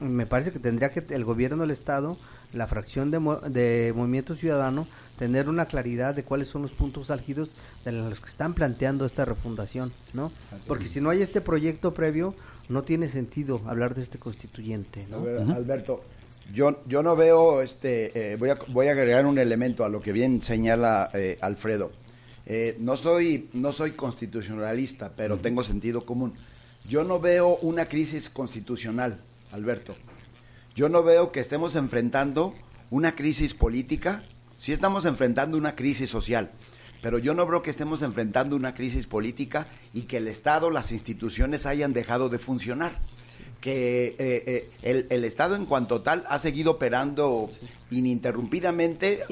[0.00, 2.16] me parece que tendría que el gobierno del estado,
[2.52, 3.18] la fracción de,
[3.50, 4.86] de Movimiento Ciudadano
[5.18, 9.24] tener una claridad de cuáles son los puntos álgidos de los que están planteando esta
[9.24, 10.32] refundación, ¿no?
[10.66, 12.34] Porque si no hay este proyecto previo,
[12.68, 15.18] no tiene sentido hablar de este constituyente, ¿no?
[15.54, 16.02] Alberto,
[16.52, 20.00] yo, yo no veo, este, eh, voy, a, voy a agregar un elemento a lo
[20.00, 21.92] que bien señala eh, Alfredo.
[22.46, 26.34] Eh, no, soy, no soy constitucionalista, pero tengo sentido común.
[26.86, 29.18] Yo no veo una crisis constitucional,
[29.52, 29.94] Alberto.
[30.74, 32.54] Yo no veo que estemos enfrentando
[32.90, 34.22] una crisis política
[34.64, 36.50] Sí estamos enfrentando una crisis social,
[37.02, 40.90] pero yo no veo que estemos enfrentando una crisis política y que el Estado, las
[40.90, 42.98] instituciones hayan dejado de funcionar.
[43.60, 47.50] Que eh, eh, el, Estado en cuanto tal ha seguido operando
[47.90, 49.24] ininterrumpidamente.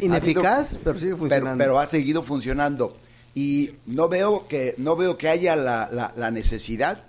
[0.00, 1.62] ineficaz, pero sigue funcionando.
[1.62, 2.96] Pero, ha seguido funcionando.
[3.32, 7.04] Y no veo que, no veo que haya la, la necesidad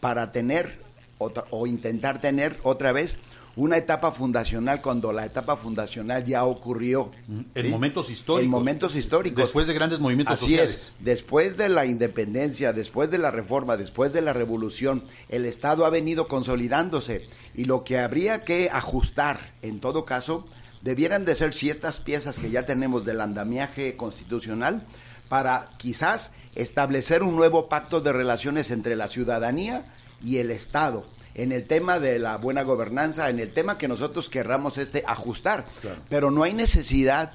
[0.00, 0.78] para tener
[1.18, 3.18] otra, o intentar tener otra vez
[3.56, 7.10] una etapa fundacional cuando la etapa fundacional ya ocurrió.
[7.54, 8.44] En momentos históricos.
[8.44, 9.44] En momentos históricos.
[9.44, 10.92] Después de grandes movimientos Así es.
[11.00, 15.90] Después de la independencia, después de la reforma, después de la revolución, el Estado ha
[15.90, 17.26] venido consolidándose.
[17.54, 20.46] Y lo que habría que ajustar, en todo caso,
[20.82, 24.82] debieran de ser ciertas piezas que ya tenemos del andamiaje constitucional
[25.30, 29.82] para quizás establecer un nuevo pacto de relaciones entre la ciudadanía
[30.22, 31.06] y el Estado
[31.36, 35.66] en el tema de la buena gobernanza, en el tema que nosotros querramos este ajustar.
[36.08, 37.30] Pero no hay necesidad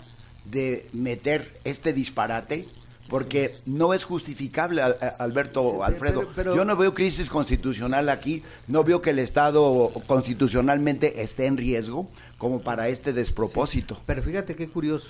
[0.46, 2.68] de meter este disparate
[3.10, 6.28] porque no es justificable, Alberto Alfredo.
[6.56, 12.10] Yo no veo crisis constitucional aquí, no veo que el Estado constitucionalmente esté en riesgo
[12.38, 14.02] como para este despropósito.
[14.08, 15.10] Pero fíjate qué curioso.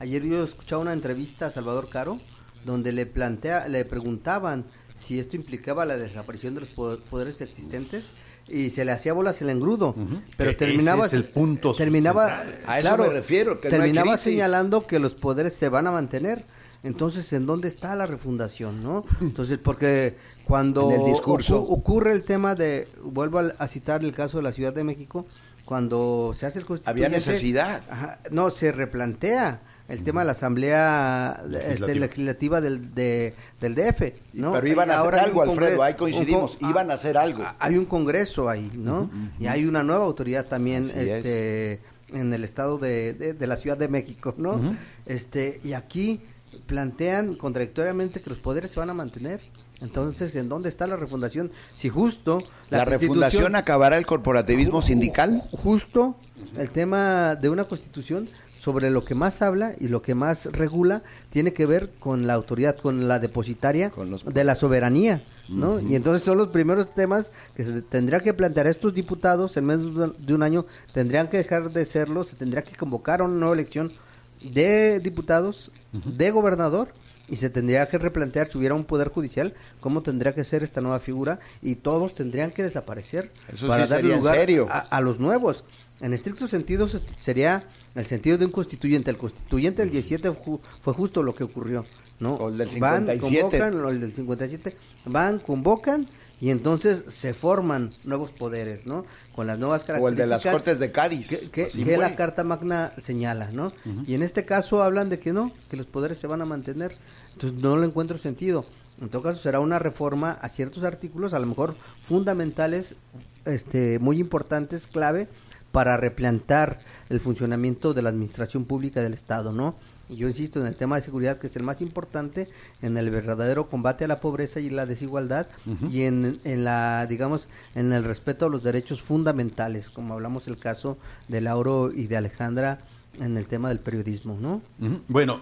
[0.00, 2.18] Ayer yo escuchaba una entrevista a Salvador Caro
[2.64, 4.64] donde le plantea, le preguntaban
[4.96, 8.12] si esto implicaba la desaparición de los poderes existentes
[8.52, 9.94] y se le hacía bolas el engrudo,
[10.36, 15.14] pero e-, terminaba el punto terminaba a eso me refiero, que terminaba señalando que los
[15.14, 16.44] poderes se van a mantener.
[16.84, 19.04] Entonces, ¿en dónde está la refundación, no?
[19.20, 21.62] Entonces, porque cuando el discurso.
[21.62, 25.24] ocurre el tema de vuelvo a, citar el caso de la Ciudad de México,
[25.64, 27.82] cuando se hace el había necesidad.
[28.30, 34.52] no, se replantea el tema de la asamblea este, legislativa, del, del DF, ¿no?
[34.52, 37.44] Pero iban a hacer algo, Alfredo, ahí coincidimos, iban a hacer algo.
[37.58, 39.10] Hay un congreso ahí, ¿no?
[39.38, 41.80] Y hay una nueva autoridad también, este,
[42.12, 44.76] en el estado de, de, la Ciudad de México, ¿no?
[45.06, 46.20] Este, y aquí
[46.66, 49.40] plantean contradictoriamente que los poderes se van a mantener.
[49.80, 51.50] Entonces, ¿en dónde está la refundación?
[51.74, 52.38] Si justo...
[52.70, 55.42] ¿La, refundación acabará el corporativismo sindical?
[55.50, 56.16] Justo
[56.56, 58.28] el tema de una constitución
[58.62, 62.34] sobre lo que más habla y lo que más regula tiene que ver con la
[62.34, 63.90] autoridad, con la depositaria
[64.24, 65.80] de la soberanía, ¿no?
[65.80, 70.16] Y entonces son los primeros temas que se tendría que plantear estos diputados en menos
[70.16, 73.54] de un año, tendrían que dejar de serlo, se tendría que convocar a una nueva
[73.54, 73.92] elección
[74.40, 76.94] de diputados, de gobernador
[77.28, 80.80] y se tendría que replantear si hubiera un poder judicial cómo tendría que ser esta
[80.80, 83.32] nueva figura y todos tendrían que desaparecer
[83.66, 85.64] para dar lugar A, los nuevos.
[86.00, 86.88] En estricto sentido
[87.18, 87.64] sería
[87.94, 89.10] el sentido de un constituyente.
[89.10, 91.84] El constituyente del 17 fue justo lo que ocurrió,
[92.20, 92.34] ¿no?
[92.34, 93.58] O el del 57.
[93.58, 94.76] Van, convocan, el del 57,
[95.06, 96.06] van, convocan
[96.40, 99.04] y entonces se forman nuevos poderes, ¿no?
[99.34, 100.04] Con las nuevas características.
[100.04, 101.50] O el de las Cortes de Cádiz.
[101.50, 103.72] Que, la Carta Magna señala, ¿no?
[104.06, 106.96] Y en este caso hablan de que no, que los poderes se van a mantener.
[107.34, 108.66] Entonces no le encuentro sentido.
[109.00, 112.96] En todo caso será una reforma a ciertos artículos, a lo mejor fundamentales,
[113.44, 115.28] este, muy importantes, clave,
[115.70, 116.80] para replantar
[117.12, 119.76] el funcionamiento de la administración pública del Estado, ¿no?
[120.08, 122.46] yo insisto en el tema de seguridad que es el más importante
[122.82, 125.46] en el verdadero combate a la pobreza y la desigualdad
[125.90, 130.58] y en, en, la digamos en el respeto a los derechos fundamentales como hablamos el
[130.58, 130.98] caso
[131.28, 132.80] de Lauro y de Alejandra
[133.20, 134.60] en el tema del periodismo no
[135.08, 135.40] bueno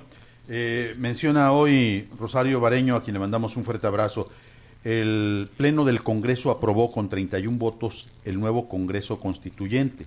[0.49, 4.29] eh, menciona hoy Rosario Bareño a quien le mandamos un fuerte abrazo.
[4.83, 10.07] El pleno del Congreso aprobó con 31 votos el nuevo Congreso Constituyente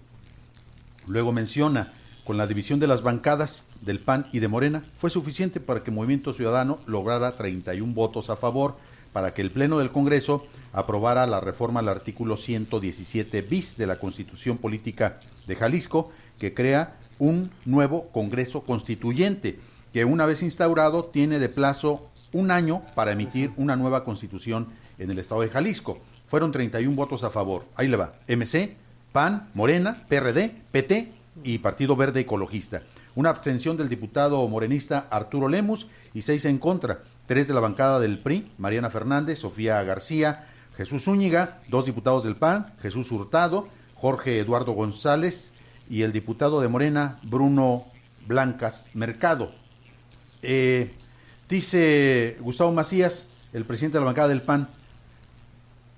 [1.08, 1.92] luego menciona
[2.24, 5.92] con la división de las bancadas del PAN y de Morena, fue suficiente para que
[5.92, 8.76] Movimiento Ciudadano lograra 31 votos a favor
[9.12, 14.00] para que el Pleno del Congreso aprobara la reforma al artículo 117 bis de la
[14.00, 19.60] Constitución Política de Jalisco, que crea un nuevo Congreso Constituyente,
[19.94, 25.12] que una vez instaurado tiene de plazo un año para emitir una nueva constitución en
[25.12, 26.00] el estado de Jalisco.
[26.28, 27.66] Fueron 31 votos a favor.
[27.76, 28.14] Ahí le va.
[28.28, 28.76] MC,
[29.14, 31.12] PAN, Morena, PRD, PT
[31.44, 32.82] y Partido Verde Ecologista.
[33.16, 37.02] Una abstención del diputado morenista Arturo Lemus y seis en contra.
[37.28, 42.36] Tres de la bancada del PRI, Mariana Fernández, Sofía García, Jesús Zúñiga, dos diputados del
[42.36, 45.52] PAN, Jesús Hurtado, Jorge Eduardo González
[45.88, 47.84] y el diputado de Morena, Bruno
[48.26, 49.52] Blancas Mercado.
[50.42, 50.92] Eh,
[51.48, 54.70] dice Gustavo Macías, el presidente de la bancada del PAN,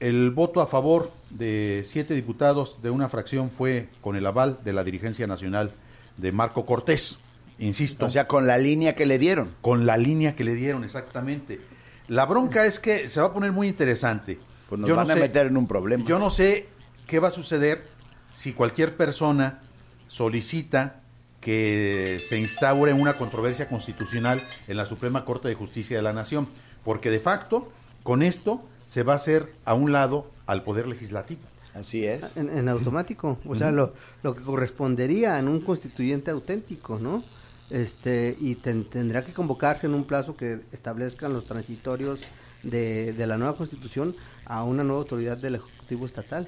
[0.01, 4.73] el voto a favor de siete diputados de una fracción fue con el aval de
[4.73, 5.71] la dirigencia nacional
[6.17, 7.17] de Marco Cortés,
[7.59, 8.05] insisto.
[8.05, 9.49] O sea, con la línea que le dieron.
[9.61, 11.59] Con la línea que le dieron, exactamente.
[12.07, 14.39] La bronca es que se va a poner muy interesante.
[14.69, 16.05] Pues nos van a meter en un problema.
[16.05, 16.67] Yo no sé
[17.07, 17.85] qué va a suceder
[18.33, 19.61] si cualquier persona
[20.07, 21.01] solicita
[21.41, 26.47] que se instaure una controversia constitucional en la Suprema Corte de Justicia de la Nación,
[26.83, 27.71] porque de facto,
[28.01, 31.41] con esto se va a hacer a un lado al Poder Legislativo.
[31.73, 32.37] Así es.
[32.37, 33.93] En, automático, o sea, lo,
[34.23, 37.21] lo, que correspondería en un constituyente auténtico, ¿no?
[37.69, 42.21] Este, y tendrá que convocarse en un plazo que establezcan los transitorios
[42.63, 44.15] de, de la nueva constitución
[44.45, 46.47] a una nueva autoridad del Ejecutivo Estatal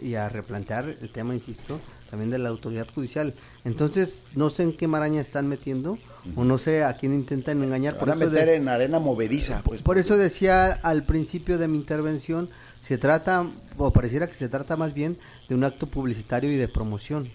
[0.00, 1.78] y a replantear el tema, insisto,
[2.10, 3.34] también de la autoridad judicial.
[3.64, 5.98] Entonces, no sé en qué maraña están metiendo
[6.36, 7.98] o no sé a quién intentan engañar.
[7.98, 9.62] Para meter en arena movediza.
[9.62, 12.48] Pues, por eso decía al principio de mi intervención,
[12.86, 13.44] se trata,
[13.78, 15.16] o pareciera que se trata más bien
[15.48, 17.28] de un acto publicitario y de promoción,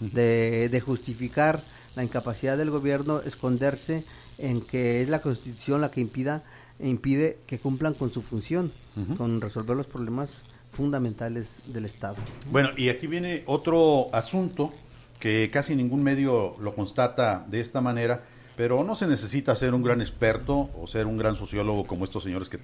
[0.00, 1.62] de, de justificar
[1.94, 4.04] la incapacidad del gobierno, esconderse
[4.38, 6.42] en que es la Constitución la que impida
[6.80, 8.72] e impide que cumplan con su función,
[9.16, 10.42] con resolver los problemas
[10.72, 12.16] fundamentales del Estado.
[12.50, 14.72] Bueno, y aquí viene otro asunto
[15.20, 18.24] que casi ningún medio lo constata de esta manera,
[18.56, 22.24] pero no se necesita ser un gran experto o ser un gran sociólogo como estos
[22.24, 22.58] señores que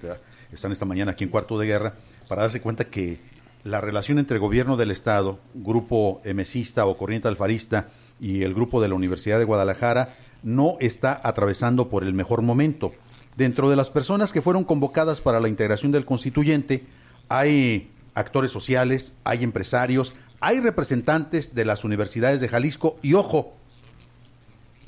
[0.51, 1.95] están esta mañana aquí en Cuarto de Guerra
[2.27, 3.19] para darse cuenta que
[3.63, 8.89] la relación entre gobierno del Estado, grupo emesista o corriente alfarista y el grupo de
[8.89, 12.91] la Universidad de Guadalajara no está atravesando por el mejor momento.
[13.37, 16.83] Dentro de las personas que fueron convocadas para la integración del constituyente,
[17.29, 23.53] hay actores sociales, hay empresarios, hay representantes de las universidades de Jalisco y ojo,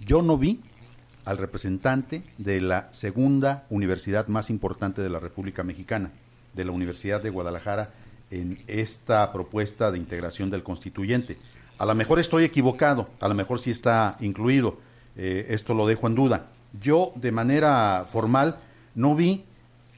[0.06, 0.60] yo no vi
[1.24, 6.12] al representante de la segunda universidad más importante de la República Mexicana,
[6.56, 7.89] de la Universidad de Guadalajara,
[8.32, 11.38] en esta propuesta de integración del constituyente.
[11.78, 14.78] A lo mejor estoy equivocado, a lo mejor sí está incluido,
[15.16, 16.47] eh, esto lo dejo en duda.
[16.82, 18.58] Yo, de manera formal,
[18.95, 19.43] no vi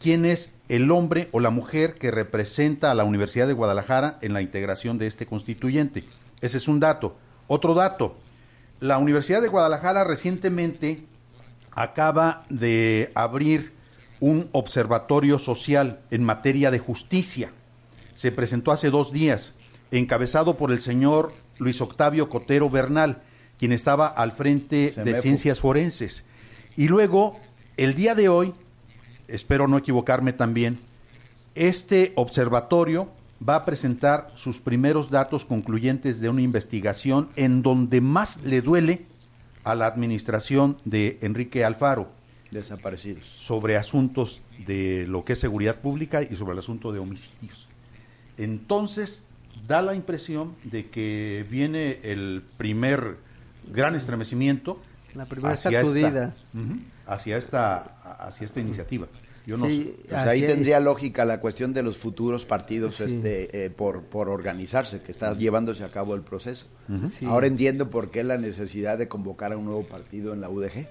[0.02, 4.34] quién es el hombre o la mujer que representa a la Universidad de Guadalajara en
[4.34, 6.06] la integración de este constituyente.
[6.42, 7.16] Ese es un dato.
[7.48, 8.16] Otro dato,
[8.80, 11.04] la Universidad de Guadalajara recientemente
[11.72, 13.72] acaba de abrir
[14.20, 17.52] un observatorio social en materia de justicia.
[18.16, 19.54] Se presentó hace dos días,
[19.92, 23.22] encabezado por el señor Luis Octavio Cotero Bernal,
[23.58, 26.24] quien estaba al frente de Ciencias Forenses.
[26.76, 27.40] Y luego,
[27.78, 28.54] el día de hoy,
[29.28, 30.80] espero no equivocarme también,
[31.56, 33.10] este observatorio
[33.48, 39.04] va a presentar sus primeros datos concluyentes de una investigación en donde más le duele
[39.64, 42.17] a la administración de Enrique Alfaro.
[42.52, 43.24] Desaparecidos.
[43.26, 47.68] Sobre asuntos de lo que es seguridad pública y sobre el asunto de homicidios.
[48.38, 49.26] Entonces,
[49.68, 53.18] da la impresión de que viene el primer
[53.72, 54.80] gran estremecimiento
[55.14, 56.34] la primera hacia sacudida.
[57.06, 57.78] hacia esta
[58.20, 59.08] hacia esta iniciativa.
[59.48, 64.02] Yo no pues ahí tendría lógica la cuestión de los futuros partidos este, eh, por,
[64.02, 66.66] por organizarse, que está llevándose a cabo el proceso.
[67.26, 70.90] Ahora entiendo por qué la necesidad de convocar a un nuevo partido en la UDG.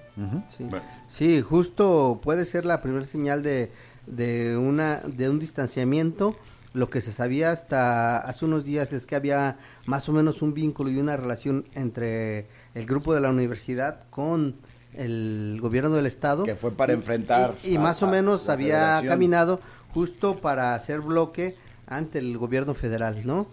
[1.07, 1.41] sí.
[1.41, 3.69] justo puede ser la primera señal de,
[4.07, 6.35] de, una, de un distanciamiento.
[6.73, 10.55] Lo que se sabía hasta hace unos días es que había más o menos un
[10.55, 14.55] vínculo y una relación entre el grupo de la universidad con
[14.97, 16.43] el gobierno del estado.
[16.43, 17.55] Que fue para enfrentar.
[17.63, 19.59] Y, más o menos había caminado
[19.93, 23.47] justo para hacer bloque ante el gobierno federal, ¿no?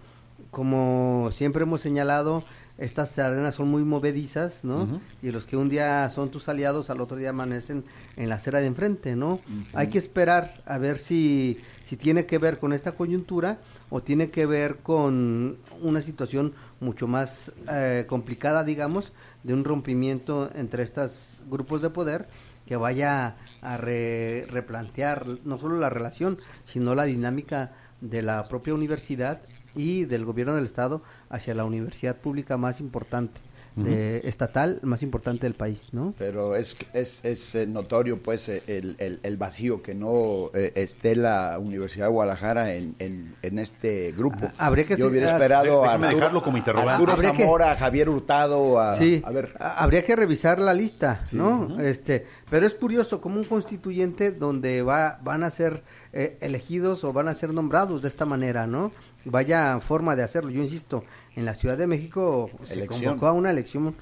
[0.50, 2.44] Como siempre hemos señalado,
[2.78, 5.00] estas arenas son muy movedizas, ¿no?
[5.22, 7.84] Y los que un día son tus aliados, al otro día amanecen
[8.16, 9.40] en la acera de enfrente, ¿no?
[9.74, 13.58] Hay que esperar a ver si, si tiene que ver con esta coyuntura
[13.94, 19.12] o tiene que ver con una situación mucho más eh, complicada, digamos,
[19.44, 22.26] de un rompimiento entre estos grupos de poder
[22.66, 27.70] que vaya a replantear no solo la relación, sino la dinámica
[28.00, 29.42] de la propia universidad
[29.76, 33.40] y del gobierno del Estado hacia la universidad pública más importante
[33.76, 36.14] estatal más importante del país, ¿no?
[36.18, 41.16] Pero es, es, es eh, notorio, pues, eh, el, el, vacío que no eh, esté
[41.16, 44.46] la Universidad de Guadalajara en, en, este grupo.
[44.58, 46.92] Ah, habría que Yo hubiera esperado a, dejarlo como interrogante.
[46.92, 49.56] Arturo Zamora, a Javier Hurtado, a, sí, a ver.
[49.58, 51.80] Habría que revisar la lista, ¿no?
[51.80, 57.26] Este, pero es curioso como un constituyente donde va, van a ser elegidos o van
[57.26, 58.92] a ser nombrados de esta manera, ¿no?
[59.24, 60.50] Vaya forma de hacerlo.
[60.50, 61.02] Yo insisto,
[61.36, 63.94] en la Ciudad de México se convocó a una elección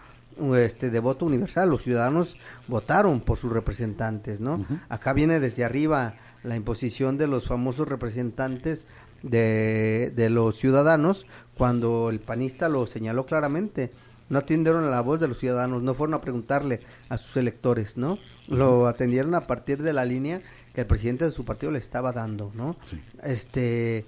[0.56, 2.36] este de voto universal, los ciudadanos
[2.68, 4.64] votaron por sus representantes, ¿no?
[4.88, 8.86] Acá viene desde arriba la imposición de los famosos representantes
[9.22, 11.26] de, de los ciudadanos
[11.56, 13.92] cuando el panista lo señaló claramente.
[14.30, 16.80] No atendieron a la voz de los ciudadanos, no fueron a preguntarle
[17.10, 18.18] a sus electores, ¿no?
[18.48, 20.40] Lo atendieron a partir de la línea
[20.74, 22.76] que el presidente de su partido le estaba dando, ¿no?
[23.22, 24.06] Este,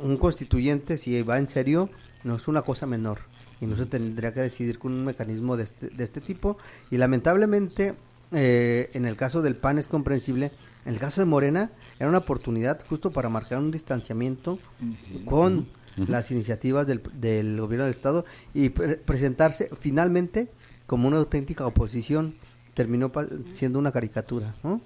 [0.00, 1.90] un constituyente, si va en serio,
[2.24, 3.20] no es una cosa menor.
[3.60, 6.58] Y no se tendría que decidir con un mecanismo de este, de este tipo.
[6.90, 7.96] Y lamentablemente
[8.32, 10.50] eh, en el caso del PAN es comprensible.
[10.84, 14.58] En el caso de Morena era una oportunidad justo para marcar un distanciamiento
[15.24, 20.50] con las iniciativas del, del, gobierno del estado y presentarse finalmente
[20.86, 22.36] como una auténtica oposición.
[22.74, 23.10] Terminó
[23.50, 24.80] siendo una caricatura ¿no?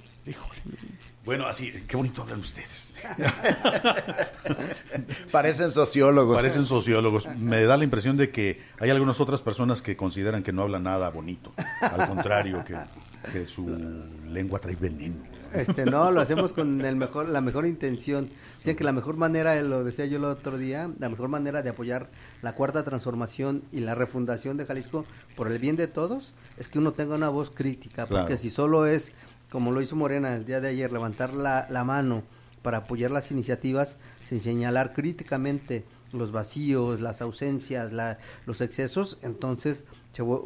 [1.24, 2.92] Bueno, así, qué bonito hablan ustedes.
[5.30, 6.36] Parecen sociólogos.
[6.36, 7.28] Parecen sociólogos.
[7.38, 10.82] Me da la impresión de que hay algunas otras personas que consideran que no hablan
[10.82, 11.52] nada bonito.
[11.80, 13.70] Al contrario, que, su
[14.28, 15.22] lengua trae veneno.
[15.54, 18.28] Este, no, lo hacemos con el mejor, la mejor intención.
[18.58, 21.70] Dicen que la mejor manera, lo decía yo el otro día, la mejor manera de
[21.70, 22.08] apoyar
[22.40, 25.04] la cuarta transformación y la refundación de Jalisco
[25.36, 28.86] por el bien de todos es que uno tenga una voz crítica, porque si solo
[28.86, 29.12] es
[29.52, 32.22] como lo hizo Morena el día de ayer, levantar la, la mano
[32.62, 39.84] para apoyar las iniciativas sin señalar críticamente los vacíos, las ausencias, la, los excesos, entonces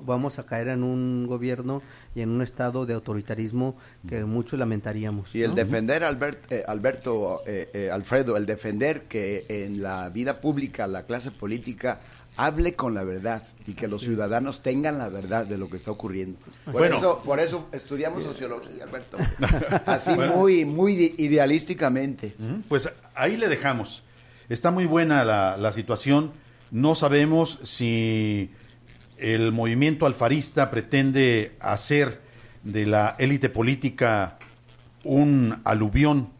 [0.04, 1.82] vamos a caer en un gobierno
[2.16, 3.76] y en un estado de autoritarismo
[4.08, 5.34] que mucho lamentaríamos.
[5.34, 10.40] Y el defender, Albert, eh, Alberto, eh, eh, Alfredo, el defender que en la vida
[10.40, 12.00] pública la clase política
[12.36, 15.90] hable con la verdad y que los ciudadanos tengan la verdad de lo que está
[15.90, 16.38] ocurriendo.
[16.70, 19.16] Por, eso, por eso estudiamos sociología, Alberto.
[19.86, 22.34] Así muy, muy idealísticamente.
[22.68, 24.02] Pues ahí le dejamos.
[24.48, 26.32] Está muy buena la, la situación.
[26.70, 28.50] No sabemos si
[29.18, 32.20] el movimiento alfarista pretende hacer
[32.62, 34.38] de la élite política
[35.04, 36.30] un aluvión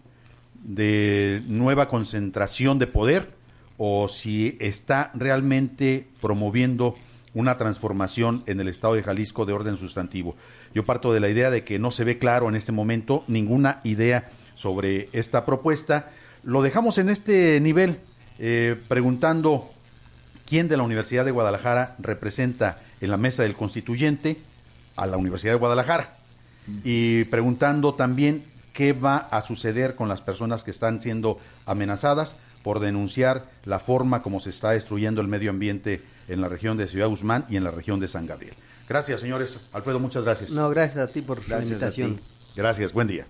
[0.55, 3.36] de nueva concentración de poder
[3.79, 6.95] o si está realmente promoviendo
[7.35, 10.37] una transformación en el Estado de Jalisco de orden sustantivo.
[10.75, 13.81] Yo parto de la idea de que no se ve claro en este momento ninguna
[13.85, 16.11] idea sobre esta propuesta.
[16.43, 17.99] Lo dejamos en este nivel,
[18.39, 19.69] eh, preguntando
[20.49, 24.39] quién de la Universidad de Guadalajara representa en la mesa del constituyente
[24.97, 26.15] a la Universidad de Guadalajara.
[26.85, 28.43] Y preguntando también
[28.73, 32.37] qué va a suceder con las personas que están siendo amenazadas
[32.67, 36.89] por denunciar la forma como se está destruyendo el medio ambiente en la región de
[36.89, 38.55] Ciudad Guzmán y en la región de San Gabriel.
[38.89, 39.61] Gracias, señores.
[39.73, 40.51] Alfredo, muchas gracias.
[40.51, 42.19] No, gracias a ti por la invitación.
[42.57, 43.25] Gracias, buen día.